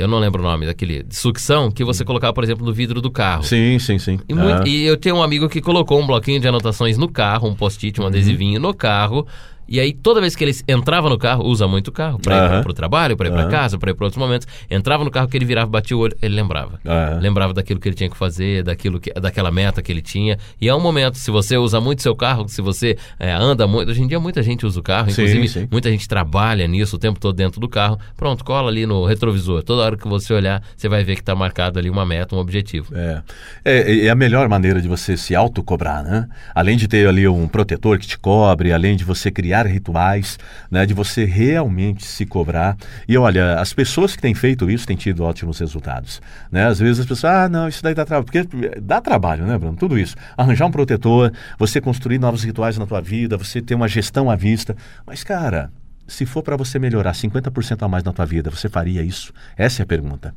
eu 0.00 0.08
não 0.08 0.18
lembro 0.18 0.40
o 0.40 0.44
nome 0.44 0.66
daquele. 0.66 1.02
de 1.02 1.14
sucção 1.16 1.70
que 1.70 1.84
você 1.84 2.04
colocava, 2.04 2.32
por 2.32 2.42
exemplo, 2.42 2.64
no 2.64 2.72
vidro 2.72 3.00
do 3.00 3.10
carro. 3.10 3.42
Sim, 3.44 3.78
sim, 3.78 3.98
sim. 3.98 4.18
E, 4.28 4.34
muito- 4.34 4.62
Ah. 4.62 4.68
e 4.68 4.82
eu 4.84 4.96
tenho 4.96 5.16
um 5.16 5.22
amigo 5.22 5.48
que 5.48 5.60
colocou 5.60 6.00
um 6.00 6.06
bloquinho 6.06 6.40
de 6.40 6.48
anotações 6.48 6.96
no 6.98 7.08
carro, 7.08 7.48
um 7.48 7.54
post-it, 7.54 8.00
um 8.00 8.04
Uhum. 8.04 8.08
adesivinho 8.08 8.60
no 8.60 8.72
carro. 8.74 9.26
E 9.70 9.78
aí, 9.78 9.92
toda 9.92 10.20
vez 10.20 10.34
que 10.34 10.42
ele 10.42 10.52
entrava 10.66 11.08
no 11.08 11.16
carro, 11.16 11.44
usa 11.46 11.68
muito 11.68 11.88
o 11.88 11.92
carro, 11.92 12.18
pra 12.18 12.34
ir 12.36 12.40
Aham. 12.40 12.62
pro 12.62 12.72
trabalho, 12.74 13.16
pra 13.16 13.28
ir 13.28 13.30
pra 13.30 13.42
Aham. 13.42 13.50
casa, 13.50 13.78
pra 13.78 13.92
ir 13.92 13.94
pra 13.94 14.06
outros 14.06 14.18
momentos, 14.20 14.48
entrava 14.68 15.04
no 15.04 15.12
carro 15.12 15.28
que 15.28 15.36
ele 15.36 15.44
virava, 15.44 15.70
batia 15.70 15.96
o 15.96 16.00
olho, 16.00 16.16
ele 16.20 16.34
lembrava. 16.34 16.80
Lembrava 17.20 17.54
daquilo 17.54 17.78
que 17.78 17.88
ele 17.88 17.94
tinha 17.94 18.10
que 18.10 18.16
fazer, 18.16 18.64
daquilo 18.64 18.98
que, 18.98 19.12
daquela 19.12 19.52
meta 19.52 19.80
que 19.80 19.92
ele 19.92 20.02
tinha. 20.02 20.36
E 20.60 20.68
é 20.68 20.74
um 20.74 20.80
momento, 20.80 21.16
se 21.18 21.30
você 21.30 21.56
usa 21.56 21.80
muito 21.80 22.02
seu 22.02 22.16
carro, 22.16 22.48
se 22.48 22.60
você 22.60 22.98
é, 23.16 23.32
anda 23.32 23.64
muito. 23.68 23.90
Hoje 23.90 24.02
em 24.02 24.08
dia 24.08 24.18
muita 24.18 24.42
gente 24.42 24.66
usa 24.66 24.80
o 24.80 24.82
carro, 24.82 25.06
Sim, 25.12 25.22
inclusive 25.22 25.48
sim. 25.48 25.68
muita 25.70 25.88
gente 25.88 26.08
trabalha 26.08 26.66
nisso 26.66 26.96
o 26.96 26.98
tempo 26.98 27.20
todo 27.20 27.36
dentro 27.36 27.60
do 27.60 27.68
carro. 27.68 27.96
Pronto, 28.16 28.44
cola 28.44 28.68
ali 28.68 28.86
no 28.86 29.04
retrovisor. 29.04 29.62
Toda 29.62 29.82
hora 29.82 29.96
que 29.96 30.08
você 30.08 30.34
olhar, 30.34 30.60
você 30.76 30.88
vai 30.88 31.04
ver 31.04 31.14
que 31.14 31.22
tá 31.22 31.36
marcado 31.36 31.78
ali 31.78 31.88
uma 31.88 32.04
meta, 32.04 32.34
um 32.34 32.38
objetivo. 32.40 32.92
É. 32.96 33.22
É, 33.64 34.06
é 34.06 34.10
a 34.10 34.16
melhor 34.16 34.48
maneira 34.48 34.82
de 34.82 34.88
você 34.88 35.16
se 35.16 35.32
autocobrar, 35.32 36.02
né? 36.02 36.26
Além 36.52 36.76
de 36.76 36.88
ter 36.88 37.06
ali 37.06 37.28
um 37.28 37.46
protetor 37.46 38.00
que 38.00 38.06
te 38.08 38.18
cobre, 38.18 38.72
além 38.72 38.96
de 38.96 39.04
você 39.04 39.30
criar 39.30 39.59
rituais, 39.66 40.38
né? 40.70 40.86
De 40.86 40.94
você 40.94 41.24
realmente 41.24 42.04
se 42.04 42.26
cobrar. 42.26 42.76
E 43.08 43.16
olha, 43.16 43.54
as 43.54 43.72
pessoas 43.72 44.14
que 44.14 44.22
têm 44.22 44.34
feito 44.34 44.70
isso 44.70 44.86
têm 44.86 44.96
tido 44.96 45.24
ótimos 45.24 45.58
resultados, 45.58 46.20
né? 46.50 46.66
Às 46.66 46.78
vezes 46.78 47.00
as 47.00 47.06
pessoas, 47.06 47.32
ah, 47.32 47.48
não, 47.48 47.68
isso 47.68 47.82
daí 47.82 47.94
dá 47.94 48.04
trabalho. 48.04 48.24
Porque 48.24 48.80
dá 48.80 49.00
trabalho, 49.00 49.44
né, 49.46 49.58
Bruno? 49.58 49.76
Tudo 49.76 49.98
isso. 49.98 50.16
Arranjar 50.36 50.66
um 50.66 50.70
protetor, 50.70 51.32
você 51.58 51.80
construir 51.80 52.18
novos 52.18 52.44
rituais 52.44 52.78
na 52.78 52.86
tua 52.86 53.00
vida, 53.00 53.36
você 53.36 53.60
ter 53.60 53.74
uma 53.74 53.88
gestão 53.88 54.30
à 54.30 54.36
vista. 54.36 54.76
Mas, 55.06 55.24
cara, 55.24 55.70
se 56.06 56.26
for 56.26 56.42
para 56.42 56.56
você 56.56 56.78
melhorar 56.78 57.12
50% 57.12 57.82
a 57.82 57.88
mais 57.88 58.04
na 58.04 58.12
tua 58.12 58.26
vida, 58.26 58.50
você 58.50 58.68
faria 58.68 59.02
isso? 59.02 59.32
Essa 59.56 59.82
é 59.82 59.84
a 59.84 59.86
pergunta 59.86 60.34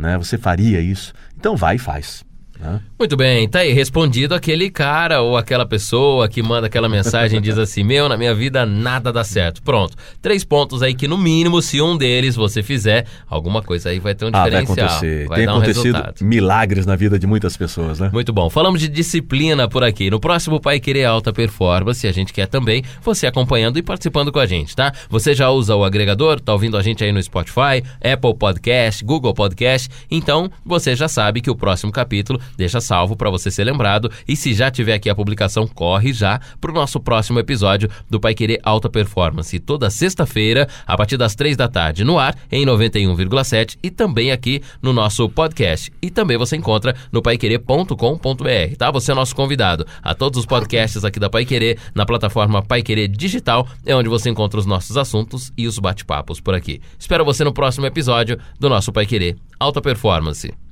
né? 0.00 0.16
Você 0.18 0.38
faria 0.38 0.80
isso? 0.80 1.12
Então 1.36 1.56
vai 1.56 1.76
e 1.76 1.78
faz. 1.78 2.24
Né? 2.60 2.80
Muito 2.98 3.16
bem, 3.16 3.48
tá 3.48 3.60
aí 3.60 3.72
respondido 3.72 4.34
aquele 4.34 4.70
cara 4.70 5.22
ou 5.22 5.36
aquela 5.36 5.64
pessoa 5.64 6.28
que 6.28 6.42
manda 6.42 6.66
aquela 6.66 6.88
mensagem 6.88 7.38
e 7.38 7.42
diz 7.42 7.56
assim: 7.58 7.82
Meu, 7.82 8.08
na 8.08 8.16
minha 8.16 8.34
vida 8.34 8.66
nada 8.66 9.12
dá 9.12 9.24
certo. 9.24 9.62
Pronto. 9.62 9.96
Três 10.20 10.44
pontos 10.44 10.82
aí 10.82 10.94
que, 10.94 11.08
no 11.08 11.16
mínimo, 11.16 11.62
se 11.62 11.80
um 11.80 11.96
deles 11.96 12.36
você 12.36 12.62
fizer, 12.62 13.06
alguma 13.28 13.62
coisa 13.62 13.88
aí 13.90 13.98
vai 13.98 14.14
ter 14.14 14.26
um 14.26 14.28
Ah, 14.28 14.40
vai 14.48 14.50
diferencial. 14.50 14.86
acontecer. 14.86 15.26
vai 15.28 15.36
Tem 15.38 15.46
dar 15.46 15.54
um 15.54 15.56
acontecido 15.58 15.84
resultado. 15.94 16.24
milagres 16.24 16.86
na 16.86 16.96
vida 16.96 17.18
de 17.18 17.26
muitas 17.26 17.56
pessoas, 17.56 17.98
né? 17.98 18.10
Muito 18.12 18.32
bom. 18.32 18.50
Falamos 18.50 18.80
de 18.80 18.88
disciplina 18.88 19.66
por 19.68 19.82
aqui. 19.82 20.10
No 20.10 20.20
próximo 20.20 20.60
Pai 20.60 20.78
Querer 20.78 21.04
Alta 21.06 21.32
Performance, 21.32 22.06
a 22.06 22.12
gente 22.12 22.32
quer 22.32 22.46
também 22.46 22.82
você 23.02 23.26
acompanhando 23.26 23.78
e 23.78 23.82
participando 23.82 24.30
com 24.30 24.38
a 24.38 24.46
gente, 24.46 24.76
tá? 24.76 24.92
Você 25.08 25.34
já 25.34 25.48
usa 25.50 25.74
o 25.74 25.84
agregador? 25.84 26.38
Tá 26.40 26.52
ouvindo 26.52 26.76
a 26.76 26.82
gente 26.82 27.02
aí 27.02 27.12
no 27.12 27.22
Spotify, 27.22 27.82
Apple 28.02 28.34
Podcast, 28.38 29.04
Google 29.04 29.32
Podcast? 29.34 29.88
Então, 30.10 30.50
você 30.64 30.94
já 30.94 31.08
sabe 31.08 31.40
que 31.40 31.50
o 31.50 31.56
próximo 31.56 31.90
capítulo 31.90 32.38
deixa 32.56 32.80
salvo 32.80 33.16
para 33.16 33.30
você 33.30 33.50
ser 33.50 33.64
lembrado. 33.64 34.10
E 34.26 34.36
se 34.36 34.54
já 34.54 34.70
tiver 34.70 34.94
aqui 34.94 35.08
a 35.08 35.14
publicação, 35.14 35.66
corre 35.66 36.12
já 36.12 36.40
pro 36.60 36.72
nosso 36.72 37.00
próximo 37.00 37.38
episódio 37.38 37.88
do 38.08 38.20
Pai 38.20 38.34
Querer 38.34 38.60
Alta 38.62 38.88
Performance. 38.88 39.58
Toda 39.58 39.90
sexta-feira, 39.90 40.68
a 40.86 40.96
partir 40.96 41.16
das 41.16 41.34
três 41.34 41.56
da 41.56 41.68
tarde, 41.68 42.04
no 42.04 42.18
ar, 42.18 42.36
em 42.50 42.64
91,7 42.64 43.76
e 43.82 43.90
também 43.90 44.30
aqui 44.30 44.62
no 44.82 44.92
nosso 44.92 45.28
podcast. 45.28 45.92
E 46.00 46.10
também 46.10 46.36
você 46.36 46.56
encontra 46.56 46.94
no 47.12 47.22
paiquerer.com.br, 47.22 48.76
tá? 48.76 48.90
Você 48.90 49.12
é 49.12 49.14
nosso 49.14 49.34
convidado 49.34 49.86
a 50.02 50.14
todos 50.14 50.38
os 50.38 50.46
podcasts 50.46 51.04
aqui 51.04 51.18
da 51.18 51.30
Pai 51.30 51.44
Querer, 51.44 51.78
na 51.94 52.06
plataforma 52.06 52.62
Pai 52.62 52.82
Querer 52.82 53.08
Digital, 53.08 53.66
é 53.84 53.94
onde 53.94 54.08
você 54.08 54.30
encontra 54.30 54.58
os 54.58 54.66
nossos 54.66 54.96
assuntos 54.96 55.52
e 55.56 55.66
os 55.66 55.78
bate-papos 55.78 56.40
por 56.40 56.54
aqui. 56.54 56.80
Espero 56.98 57.24
você 57.24 57.44
no 57.44 57.52
próximo 57.52 57.86
episódio 57.86 58.38
do 58.58 58.68
nosso 58.68 58.92
Pai 58.92 59.06
Querer 59.06 59.36
Alta 59.58 59.80
Performance. 59.80 60.69